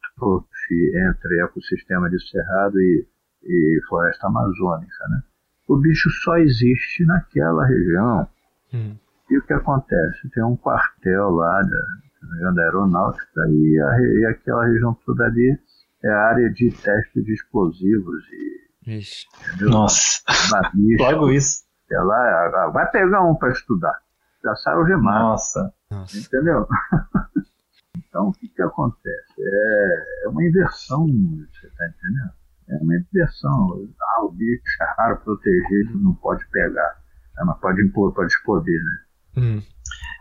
[0.95, 3.07] entre ecossistema de cerrado e,
[3.43, 5.23] e floresta amazônica, né?
[5.67, 8.27] O bicho só existe naquela região.
[8.73, 8.95] Hum.
[9.29, 10.29] E o que acontece?
[10.31, 15.57] Tem um quartel lá da, da aeronáutica e, a, e aquela região toda ali
[16.03, 18.63] é a área de teste de explosivos e.
[18.97, 19.25] Ixi.
[19.47, 19.69] Entendeu?
[19.69, 21.63] Nossa, Barbicha, logo isso.
[21.91, 23.97] é lá, vai pegar um para estudar.
[24.43, 25.73] Já sai o gemado, Nossa.
[26.13, 26.67] Entendeu?
[27.97, 29.33] então o que, que acontece?
[29.39, 32.31] É, é uma inversão, você está entendendo?
[32.69, 33.87] É uma inversão.
[34.01, 37.01] Ah, o bicho é raro, protegido, não pode pegar.
[37.39, 39.41] É, mas pode impor, pode explodir, né?
[39.41, 39.61] Hum.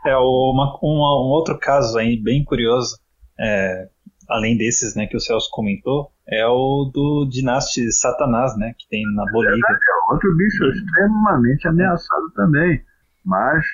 [0.06, 2.98] É uma, uma- um outro caso aí bem curioso,
[3.38, 3.88] é,
[4.36, 9.02] além desses, né, que o Celso comentou, é o do Dinaste Satanás, né, que tem
[9.14, 9.60] na Bolívia.
[9.68, 12.80] É outro bicho extremamente ameaçado também.
[13.24, 13.64] Mas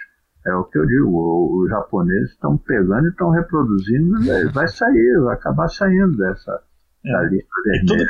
[0.47, 4.17] é o que eu digo, os japoneses estão pegando e estão reproduzindo,
[4.49, 6.61] e vai sair, vai acabar saindo dessa
[7.05, 7.13] É.
[7.13, 8.07] da tudo vermelha.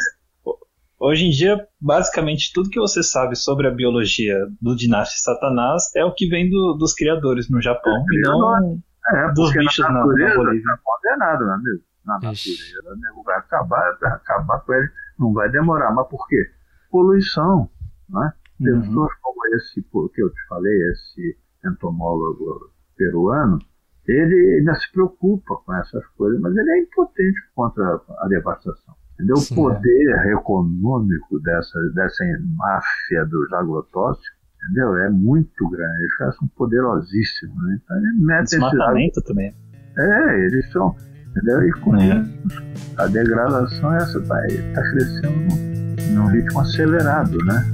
[1.01, 6.05] hoje em dia, basicamente, tudo que você sabe sobre a biologia do Dinaste Satanás é
[6.05, 8.79] o que vem do- dos criadores no Japão, e não
[9.11, 10.59] É, dos bichos na na- na Bolívia.
[10.59, 11.83] está condenado, meu amigo.
[12.09, 13.23] Na natureza, né?
[13.25, 15.93] vai acabar, vai acabar com ele, não vai demorar.
[15.95, 16.51] Mas por quê?
[16.91, 17.69] Poluição,
[18.09, 18.33] né?
[18.61, 18.81] Uhum.
[18.81, 23.59] Pessoas como esse que eu te falei, esse entomólogo peruano,
[24.07, 28.95] ele ainda se preocupa com essas coisas, mas ele é impotente contra a devastação.
[29.15, 29.37] Entendeu?
[29.37, 32.25] Sim, o poder econômico dessa, dessa
[32.57, 34.97] máfia dos agrotóxicos entendeu?
[34.97, 36.03] é muito grande.
[36.03, 37.57] Eles são poderosíssimos.
[37.65, 37.81] Né?
[37.85, 39.55] Então, esse desmatamento também.
[39.97, 40.95] é, eles são
[41.39, 41.69] entendeu?
[41.69, 42.07] E com é.
[42.07, 42.31] isso,
[42.97, 44.37] a degradação é essa tá,
[44.75, 45.69] tá crescendo
[46.11, 47.71] num ritmo acelerado, né?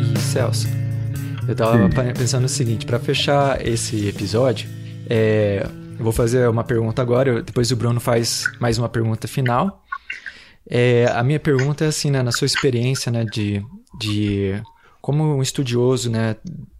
[0.00, 0.66] E Celso,
[1.46, 2.12] eu tava Sim.
[2.16, 4.68] pensando o seguinte, para fechar esse episódio,
[5.08, 9.82] é, eu vou fazer uma pergunta agora, depois o Bruno faz mais uma pergunta final.
[10.68, 13.62] É, a minha pergunta é assim, né, na sua experiência né, de,
[14.00, 14.62] de
[15.04, 16.34] como um estudioso, né,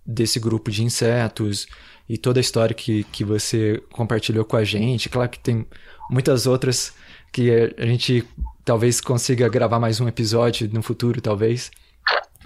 [0.07, 1.67] desse grupo de insetos
[2.09, 5.67] e toda a história que, que você compartilhou com a gente, claro que tem
[6.11, 6.95] muitas outras
[7.31, 8.27] que a gente
[8.65, 11.71] talvez consiga gravar mais um episódio no futuro, talvez,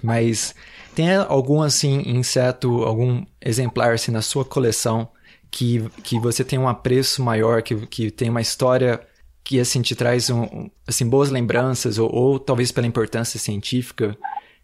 [0.03, 0.53] mas
[0.93, 5.07] tem algum assim inseto, algum exemplar assim na sua coleção
[5.49, 8.99] que, que você tem um apreço maior, que, que tem uma história
[9.45, 14.17] que assim te traz um, assim boas lembranças ou, ou talvez pela importância científica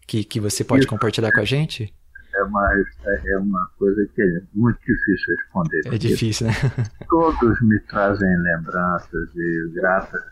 [0.06, 0.88] que, que você pode Isso.
[0.88, 1.92] compartilhar com a gente?
[2.34, 2.70] É uma,
[3.06, 5.80] é uma coisa que é muito difícil responder.
[5.86, 6.52] É difícil, né?
[7.08, 10.22] Todos me trazem lembranças e gratas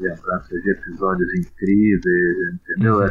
[0.00, 3.00] lembranças de episódios incríveis, entendeu?
[3.00, 3.10] Uhum.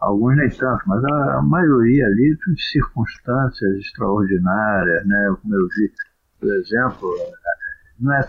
[0.00, 5.36] Alguns nem tanto, mas a, a maioria ali são circunstâncias extraordinárias, né?
[5.40, 5.92] Como eu vi,
[6.40, 7.14] por exemplo,
[8.00, 8.28] não é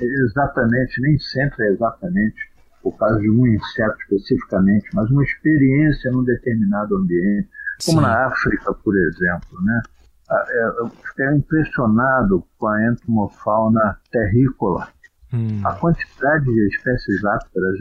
[0.00, 2.55] exatamente, nem sempre é exatamente
[2.86, 7.48] por causa de um inseto especificamente, mas uma experiência num determinado ambiente,
[7.84, 8.06] como Sim.
[8.06, 9.82] na África, por exemplo, né?
[10.30, 14.88] É, eu fiquei impressionado com a entomofauna terrícola.
[15.32, 15.60] Hum.
[15.64, 17.76] A quantidade de espécies ápteras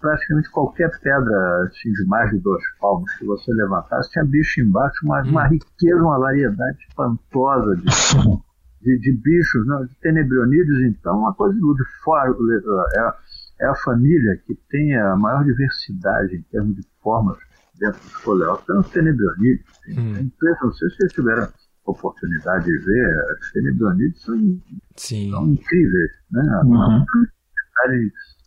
[0.00, 5.04] praticamente qualquer pedra assim, de mais de dois palmos que você levantasse, tinha bicho embaixo,
[5.04, 5.48] mas uma hum.
[5.48, 7.82] riqueza, uma variedade espantosa de,
[8.82, 9.88] de, de bichos, né?
[9.88, 12.30] de tenebrionídeos, então, uma coisa de fora.
[12.30, 17.38] É, é a família que tem a maior diversidade em termos de formas
[17.78, 19.80] dentro dos coleópteros, são os tenebrionídeos.
[19.88, 20.16] Hum.
[20.16, 21.48] É impressionante, não sei se vocês tiveram
[21.86, 24.60] oportunidade de ver, os tenebrionídeos são,
[24.96, 26.10] são incríveis.
[26.30, 26.42] Né?
[26.64, 27.04] Uhum.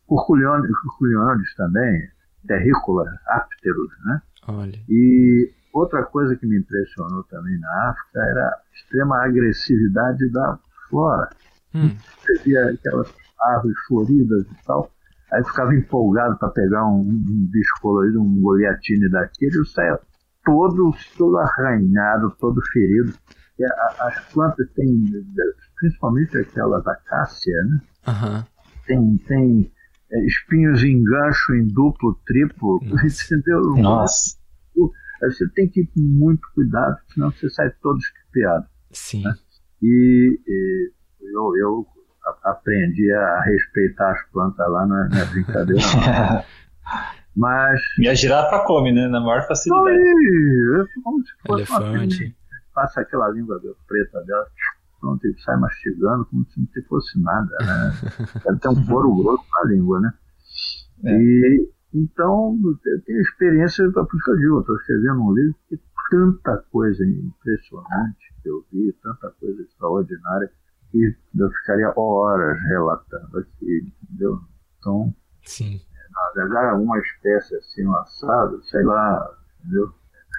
[0.08, 2.10] Curculiones também,
[2.48, 4.22] terrícolas, ápteros, né?
[4.48, 4.80] Olha.
[4.90, 10.58] E outra coisa que me impressionou também na África era a extrema agressividade da
[10.90, 11.30] flora.
[11.76, 11.96] Hum.
[12.22, 14.90] Você via aquelas árvores floridas e tal,
[15.32, 20.00] aí ficava empolgado para pegar um, um, bicho colorido, um goliatine daquele, e saia
[20.46, 23.14] todo, todo arranhado, todo ferido.
[23.60, 25.04] E a, as plantas têm,
[25.80, 27.82] principalmente aquelas acácia, né?
[28.08, 28.44] Uhum.
[28.86, 29.72] Tem, tem
[30.12, 33.62] é, espinhos em gancho em duplo, triplo, entendeu?
[33.82, 34.38] Nossa.
[35.22, 38.68] Você tem que ir com muito cuidado, senão você sai todo estupiado.
[38.92, 39.24] Sim.
[39.24, 39.34] Né?
[39.82, 40.92] E, e
[41.34, 41.88] eu, eu
[42.44, 45.82] aprendi a respeitar as plantas lá, não é, não é brincadeira.
[47.36, 47.80] Mas.
[48.00, 49.08] E a girafa come, né?
[49.08, 49.90] Na maior facilidade.
[49.90, 52.36] Aí, é como se fosse Elefante.
[52.74, 54.46] passa aquela língua preta dela,
[55.00, 57.94] pronto, ele sai mastigando como se não fosse nada, né?
[58.44, 60.14] Deve ter um couro grosso na língua, né?
[61.04, 61.12] É.
[61.12, 65.80] E então eu tenho experiência, por isso que eu digo, estou escrevendo um livro que
[66.12, 70.52] tanta coisa impressionante que eu vi, tanta coisa extraordinária,
[70.92, 74.40] que eu ficaria horas relatando aqui, entendeu?
[74.80, 75.14] Então,
[75.44, 75.82] Sim.
[76.36, 79.30] navegar uma espécie assim, um assado, sei lá,
[79.60, 79.90] entendeu?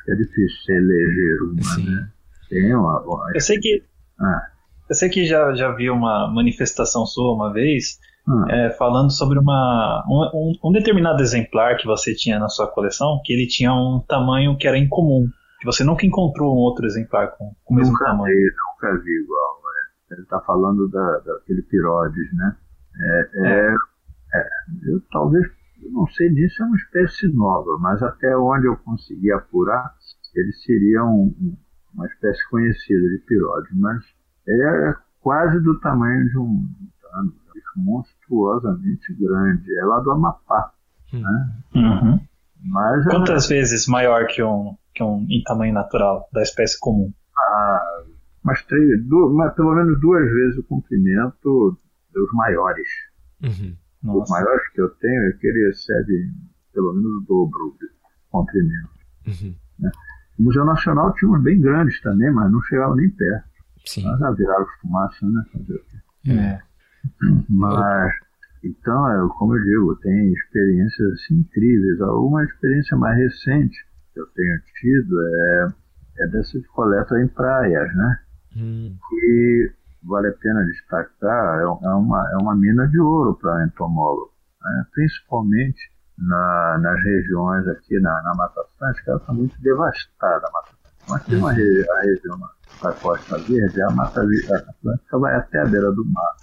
[0.08, 1.90] É difícil eleger uma, Sim.
[1.90, 2.10] né?
[2.48, 3.30] Tem uma, uma...
[3.34, 3.84] Eu sei que.
[4.18, 4.42] Ah.
[4.88, 8.44] Eu sei que já, já vi uma manifestação sua uma vez ah.
[8.48, 13.34] é, falando sobre uma, um, um, determinado exemplar que você tinha na sua coleção, que
[13.34, 15.28] ele tinha um tamanho que era incomum,
[15.60, 18.34] que você nunca encontrou um outro exemplar com, com o mesmo nunca tamanho.
[18.34, 19.58] Vi, nunca vi igual.
[20.10, 20.14] É.
[20.14, 22.56] Ele está falando da, daquele pirodes, né?
[23.00, 23.74] É, é, é.
[24.34, 24.48] é,
[24.84, 25.46] eu talvez,
[25.82, 29.94] eu não sei disso, é uma espécie nova, mas até onde eu consegui apurar,
[30.34, 31.56] ele seria um,
[31.94, 34.04] uma espécie conhecida de pirodes, mas
[34.46, 36.68] ele é quase do tamanho de um
[37.00, 37.32] tano,
[37.76, 39.74] monstruosamente grande.
[39.78, 40.72] É lá do Amapá.
[41.12, 41.22] Hum.
[41.22, 41.52] Né?
[41.74, 42.20] Uhum.
[42.64, 47.12] Mas Quantas vezes maior que um, que um em tamanho natural da espécie comum?
[47.36, 48.02] Ah,
[48.48, 51.78] mas três, duas, pelo menos duas vezes o comprimento
[52.14, 52.88] dos maiores.
[53.42, 53.76] Uhum.
[54.22, 56.32] Os maiores que eu tenho é que ele excede
[56.72, 57.88] pelo menos o dobro de
[58.30, 58.88] comprimento.
[59.26, 59.54] Uhum.
[59.78, 59.90] Né?
[60.38, 63.48] O Museu Nacional tinha uns bem grandes também, mas não chegavam nem perto.
[63.84, 64.04] Sim.
[64.04, 65.44] Mas já viraram fumaça, né?
[66.28, 66.62] É.
[67.50, 68.14] Mas,
[68.64, 72.00] então, é, como eu digo, tem experiências assim, incríveis.
[72.00, 73.76] Uma experiência mais recente
[74.14, 75.68] que eu tenho tido é,
[76.20, 78.18] é dessa de coleta em praias, né?
[78.56, 78.96] Hum.
[79.12, 79.72] E
[80.02, 84.32] vale a pena destacar, é, é uma, é uma mina de ouro para entomólogo,
[84.62, 84.86] né?
[84.92, 85.80] principalmente
[86.16, 90.78] na, nas regiões aqui na, na Mata Atlântica, ela está muito devastada a Mata Atlântica.
[91.08, 92.38] Mas tem uma a região
[92.82, 96.34] da Costa Verde, a Mata Atlântica vai até a beira do mar.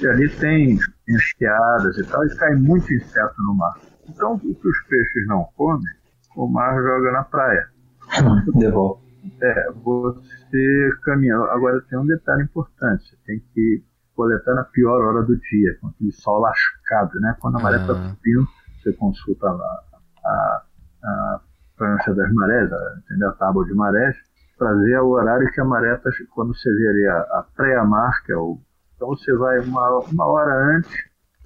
[0.00, 0.78] E ali tem
[1.08, 3.78] enseadas e tal, e cai muito inseto no mar.
[4.08, 5.94] Então, o que os peixes não comem,
[6.36, 7.68] o mar joga na praia.
[8.58, 9.09] Devolve.
[9.42, 11.36] É, você caminha.
[11.36, 15.88] Agora tem um detalhe importante: você tem que coletar na pior hora do dia, com
[15.88, 17.36] aquele sol lascado, né?
[17.40, 18.10] Quando a maré está Ah.
[18.14, 18.46] subindo,
[18.82, 19.80] você consulta lá
[20.24, 20.62] a,
[21.04, 21.40] a
[21.76, 23.28] prancha das marés, a, entendeu?
[23.28, 24.16] a tábua de marés,
[24.58, 26.10] para ver o horário que a maré está.
[26.34, 28.58] Quando você vê ali a, a pré-mar, que é o.
[28.96, 30.92] Então você vai uma, uma hora antes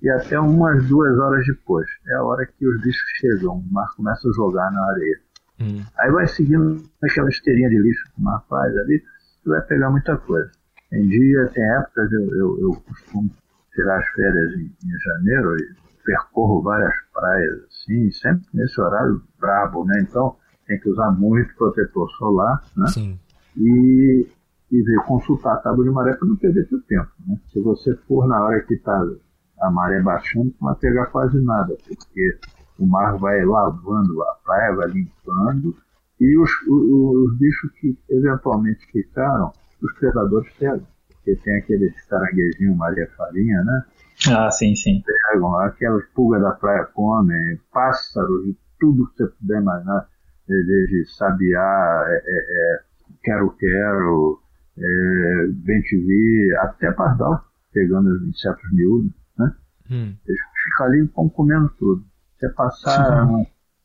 [0.03, 1.87] e até umas duas horas depois.
[2.09, 5.21] É a hora que os bichos chegam, o mar começa a jogar na areia.
[5.61, 9.03] Hum, Aí vai seguindo aquela esteirinha de lixo que o mar faz ali,
[9.43, 10.51] você vai pegar muita coisa.
[10.91, 13.31] Tem dia, tem épocas, eu, eu, eu costumo
[13.75, 15.75] tirar as férias em, em janeiro e
[16.05, 20.01] percorro várias praias assim, sempre nesse horário brabo, né?
[20.01, 20.37] Então
[20.67, 22.87] tem que usar muito protetor solar, né?
[22.89, 23.19] sim.
[23.57, 24.27] E,
[24.71, 27.39] e ver, consultar a tábua de maré para não perder seu tempo, né?
[27.53, 29.01] Se você for na hora que está
[29.61, 32.39] a maré baixando, não vai pegar quase nada, porque
[32.79, 35.77] o mar vai lavando a praia, vai limpando,
[36.21, 39.53] e os, os, os bichos que eventualmente ficaram,
[39.83, 40.87] os predadores pegam.
[41.09, 43.85] Porque tem aqueles caranguejinhos Maria Farinha, né?
[44.31, 45.03] Ah, sim, sim.
[45.33, 50.07] Pegam, aquelas pulgas da praia comem, pássaros, de tudo que você puder imaginar,
[50.47, 52.39] desde sabiá, é, é,
[52.77, 52.81] é,
[53.23, 54.39] quero-quero,
[54.79, 59.55] é, bem-te-vi, até pardal, pegando os insetos miúdos, né?
[59.91, 62.05] Hum, Eles ficam ali e comendo tudo.
[62.45, 63.27] Você passar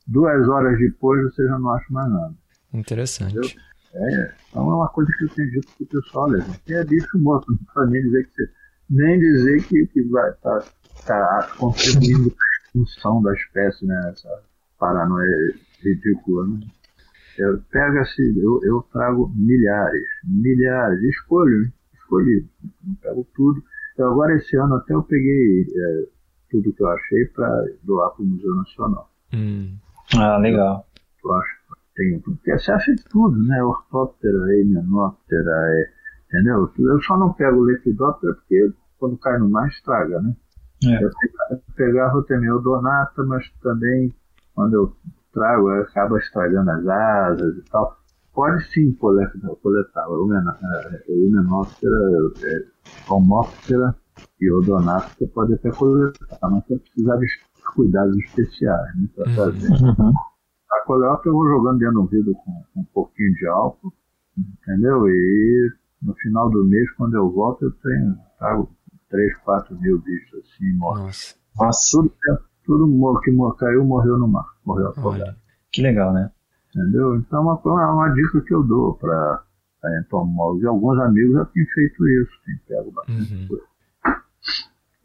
[0.06, 2.34] duas horas depois, você já não acha mais nada.
[2.74, 3.58] interessante.
[3.92, 7.18] É, então é uma coisa que eu tenho dito pro pessoal, olha, gente, é bicho
[7.18, 8.50] morto, não precisa nem dizer que você,
[8.88, 10.68] nem dizer que, que vai estar tá,
[11.06, 14.12] tá contribuindo para a extinção da espécie, né?
[14.12, 14.42] Essa
[14.78, 16.60] paranoia ridícula, né?
[17.38, 22.46] Eu pego assim, eu, eu trago milhares, milhares, escolho, escolhi,
[22.84, 23.62] não pego tudo.
[23.96, 26.06] Eu, agora esse ano até eu peguei é,
[26.50, 29.10] tudo que eu achei para doar para o Museu Nacional.
[29.34, 29.76] Hum,
[30.18, 30.86] Ah, legal.
[31.24, 32.36] Eu acho que tem tudo.
[32.36, 33.62] Porque você acha de tudo, né?
[33.62, 35.90] Ortóptera, himenóptera, é,
[36.28, 36.70] entendeu?
[36.78, 40.34] Eu só não pego lepidóptera porque quando cai no mar estraga, né?
[40.84, 41.04] É.
[41.04, 44.12] Eu pegava, eu pegava também odonata, mas também
[44.54, 44.96] quando eu
[45.32, 47.96] trago acaba estragando as asas e tal.
[48.32, 51.96] Pode sim coletar, coletar o himeno- é, o himenóptera,
[52.44, 52.64] é,
[53.12, 53.94] homóptera
[54.40, 57.26] e odonata, você pode até coletar, mas você precisa de
[57.74, 59.08] cuidados especiais, né?
[59.14, 59.34] Pra Uhum.
[59.36, 59.68] fazer.
[59.68, 60.12] Uhum.
[60.72, 63.92] A coleta eu vou jogando dentro do vidro com, com um pouquinho de álcool,
[64.38, 65.08] entendeu?
[65.08, 68.70] E no final do mês, quando eu volto, eu tenho, trago
[69.10, 71.36] 3, 4 mil bichos assim, mortos.
[71.58, 72.12] nossa, Tudo,
[72.64, 75.36] tudo mor- que caiu morreu no mar, morreu afogado,
[75.72, 76.30] que legal, né?
[76.74, 77.16] entendeu?
[77.16, 79.42] Então é uma, uma, uma dica que eu dou para
[80.00, 80.62] entomólogos.
[80.62, 83.48] E alguns amigos já têm feito isso, têm pego bastante Uhum.
[83.48, 83.64] coisa.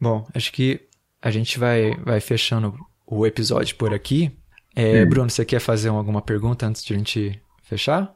[0.05, 0.81] Bom, acho que
[1.19, 2.75] a gente vai, vai fechando
[3.07, 4.31] o episódio por aqui.
[4.75, 5.09] É, Sim.
[5.09, 8.13] Bruno, você quer fazer alguma pergunta antes de a gente fechar?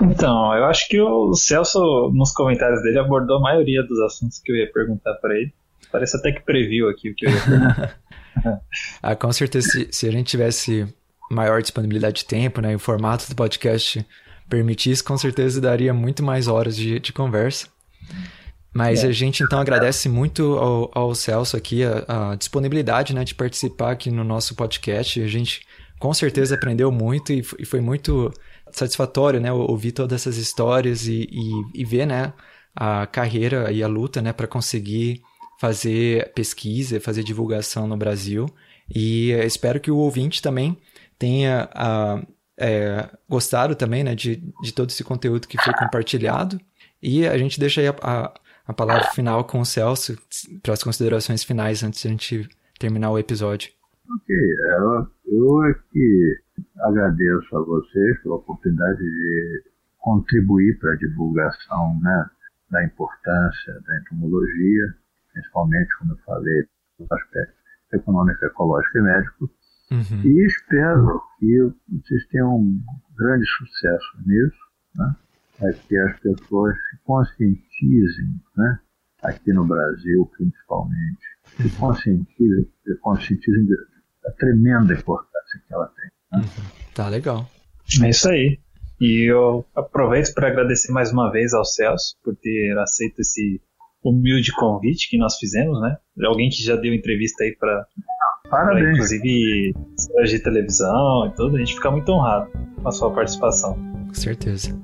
[0.00, 1.80] Então, eu acho que o Celso,
[2.14, 5.52] nos comentários dele, abordou a maioria dos assuntos que eu ia perguntar para ele.
[5.90, 7.98] Parece até que previu aqui o que eu ia perguntar.
[9.02, 10.86] Ah, com certeza, se, se a gente tivesse
[11.28, 14.06] maior disponibilidade de tempo, né, e o formato do podcast
[14.48, 17.66] permitisse, com certeza daria muito mais horas de, de conversa.
[18.72, 19.08] Mas É.
[19.08, 23.92] a gente então agradece muito ao, ao Celso aqui a, a disponibilidade, né, de participar
[23.92, 25.20] aqui no nosso podcast.
[25.20, 25.62] A gente
[25.98, 28.32] com certeza aprendeu muito e, e foi muito
[28.70, 32.32] satisfatório, né, ouvir todas essas histórias e, e, e ver, né,
[32.76, 35.22] a carreira e a luta, né, para conseguir
[35.58, 38.46] fazer pesquisa, fazer divulgação no Brasil.
[38.94, 40.78] E eh, espero que o ouvinte também
[41.18, 42.22] tenha ah,
[42.56, 46.60] é, gostado também, né, de, de todo esse conteúdo que foi compartilhado.
[47.02, 48.32] E a gente deixa aí a, a,
[48.68, 50.16] a palavra final com o Celso
[50.62, 53.72] para as considerações finais antes de a gente terminar o episódio.
[54.14, 54.36] Ok,
[55.26, 56.38] eu, é que
[56.80, 59.64] agradeço a vocês pela oportunidade de
[59.98, 62.26] contribuir para a divulgação né,
[62.70, 64.94] da importância da entomologia,
[65.32, 66.64] principalmente, como eu falei,
[67.00, 67.54] no aspecto
[67.92, 69.50] econômico, ecológico e médico.
[69.90, 70.22] Uhum.
[70.24, 72.80] E espero que vocês tenham um
[73.16, 74.58] grande sucesso nisso,
[74.94, 75.16] né?
[75.60, 77.67] é que as pessoas se conscientizem,
[78.56, 78.78] né?
[79.22, 81.26] aqui no Brasil principalmente,
[81.56, 83.66] se conscientizem, se conscientizem
[84.22, 86.42] da tremenda importância que ela tem.
[86.94, 87.48] Tá legal.
[88.02, 88.58] É isso aí.
[89.00, 93.60] E eu aproveito para agradecer mais uma vez ao Celso por ter aceito esse
[94.02, 95.96] humilde convite que nós fizemos, né?
[96.24, 97.86] Alguém que já deu entrevista aí para
[98.50, 98.94] Parabéns.
[98.94, 99.74] Inclusive,
[100.24, 102.50] de televisão e tudo, a gente fica muito honrado
[102.80, 103.74] com a sua participação.
[104.06, 104.74] Com certeza.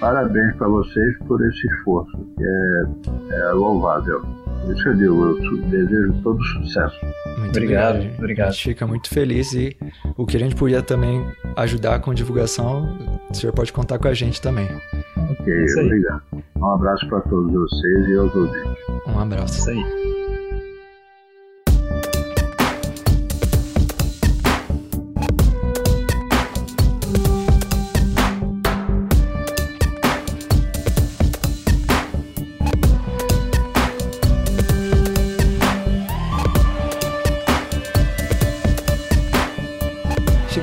[0.00, 4.22] Parabéns para vocês por esse esforço, que é, é louvável.
[4.70, 6.96] Isso eu digo, eu desejo todo sucesso.
[7.38, 8.18] Muito Obrigado, obrigado.
[8.18, 8.48] obrigado.
[8.48, 9.76] A gente fica muito feliz e
[10.16, 11.24] o que a gente puder também
[11.56, 12.88] ajudar com divulgação,
[13.30, 14.68] o senhor pode contar com a gente também.
[15.30, 15.54] Ok,
[15.84, 16.22] obrigado.
[16.56, 18.76] Um abraço para todos vocês e aos ouvintes.
[19.06, 19.58] Um abraço.
[19.60, 20.15] Isso aí.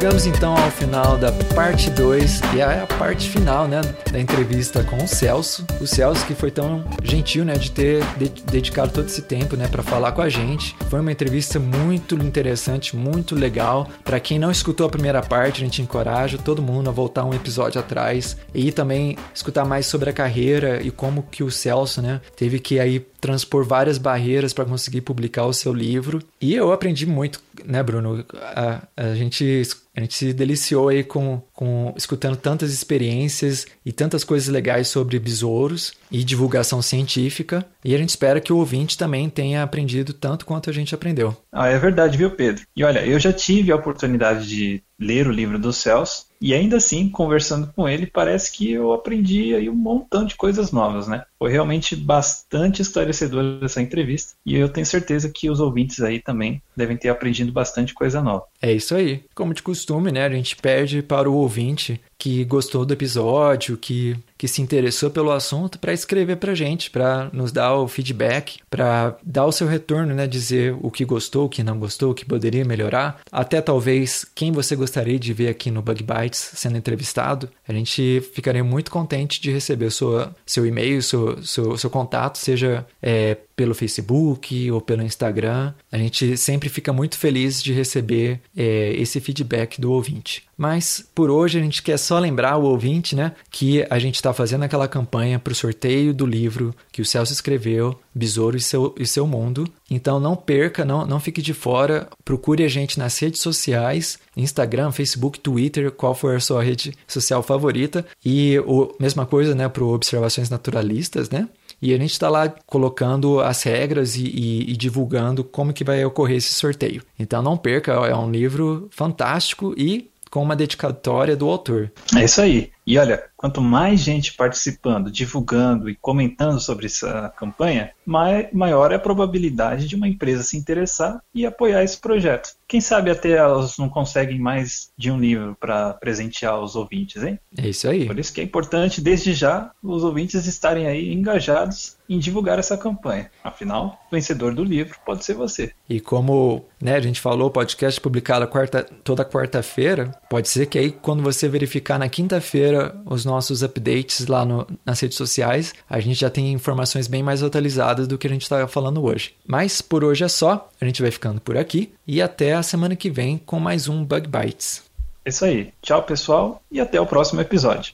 [0.04, 3.80] Chegamos então ao final da parte 2 e é a parte final, né,
[4.12, 5.66] da entrevista com o Celso.
[5.80, 9.66] O Celso que foi tão gentil, né, de ter de- dedicado todo esse tempo, né,
[9.66, 10.76] para falar com a gente.
[10.90, 13.88] Foi uma entrevista muito interessante, muito legal.
[14.04, 17.34] Para quem não escutou a primeira parte, a gente encoraja todo mundo a voltar um
[17.34, 22.20] episódio atrás e também escutar mais sobre a carreira e como que o Celso, né,
[22.36, 26.22] teve que aí transpor várias barreiras para conseguir publicar o seu livro.
[26.41, 28.26] E eu aprendi muito, né, Bruno?
[28.34, 29.64] A, a gente
[29.95, 35.20] a gente se deliciou aí com, com escutando tantas experiências e tantas coisas legais sobre
[35.20, 37.66] besouros e divulgação científica.
[37.86, 41.36] E a gente espera que o ouvinte também tenha aprendido tanto quanto a gente aprendeu.
[41.52, 42.64] Ah, é verdade, viu, Pedro?
[42.76, 46.78] E olha, eu já tive a oportunidade de ler o livro do Celso e ainda
[46.78, 51.24] assim, conversando com ele, parece que eu aprendi aí um montão de coisas novas, né?
[51.40, 56.62] Foi realmente bastante esclarecedora essa entrevista e eu tenho certeza que os ouvintes aí também
[56.76, 58.45] devem ter aprendido bastante coisa nova.
[58.62, 59.24] É isso aí.
[59.36, 60.26] Como de costume, né?
[60.26, 65.32] A gente pede para o ouvinte que gostou do episódio, que, que se interessou pelo
[65.32, 70.14] assunto, para escrever para gente, para nos dar o feedback, para dar o seu retorno,
[70.14, 70.28] né?
[70.28, 73.22] Dizer o que gostou, o que não gostou, o que poderia melhorar.
[73.32, 77.49] Até talvez quem você gostaria de ver aqui no Bug Bites sendo entrevistado.
[77.65, 82.86] A gente ficaria muito contente de receber sua, seu e-mail, seu, seu, seu contato, seja
[83.02, 85.74] é, pelo Facebook ou pelo Instagram.
[85.90, 90.44] A gente sempre fica muito feliz de receber é, esse feedback do ouvinte.
[90.64, 94.31] Mas por hoje a gente quer só lembrar o ouvinte, né, que a gente está
[94.31, 98.95] fazendo aquela campanha para o sorteio do livro que o Celso escreveu, Besouro e seu,
[98.98, 99.68] e seu Mundo.
[99.91, 102.07] Então não perca, não, não fique de fora.
[102.23, 107.44] Procure a gente nas redes sociais, Instagram, Facebook, Twitter, qual for a sua rede social
[107.44, 108.06] favorita.
[108.23, 111.49] E o, mesma coisa, né, para Observações Naturalistas, né?
[111.81, 116.06] E a gente está lá colocando as regras e, e, e, divulgando como que vai
[116.06, 117.03] ocorrer esse sorteio.
[117.19, 121.92] Então não perca, é um livro fantástico e com uma dedicatória do autor.
[122.18, 122.72] É isso aí.
[122.86, 129.00] E olha, quanto mais gente participando, divulgando e comentando sobre essa campanha, maior é a
[129.00, 132.56] probabilidade de uma empresa se interessar e apoiar esse projeto.
[132.68, 137.40] Quem sabe até elas não conseguem mais de um livro para presentear os ouvintes, hein?
[137.58, 138.06] É isso aí.
[138.06, 142.78] Por isso que é importante, desde já, os ouvintes estarem aí engajados em divulgar essa
[142.78, 143.30] campanha.
[143.44, 145.72] Afinal, o vencedor do livro pode ser você.
[145.90, 150.78] E como né, a gente falou, o podcast publicado quarta, toda quarta-feira, pode ser que
[150.78, 152.73] aí quando você verificar na quinta-feira
[153.06, 157.44] os nossos updates lá no, nas redes sociais, a gente já tem informações bem mais
[157.44, 159.34] atualizadas do que a gente está falando hoje.
[159.45, 162.95] Mas por hoje é só, a gente vai ficando por aqui e até a semana
[162.95, 164.84] que vem com mais um Bug Bites.
[165.26, 165.74] É isso aí.
[165.82, 167.94] Tchau, pessoal, e até o próximo episódio.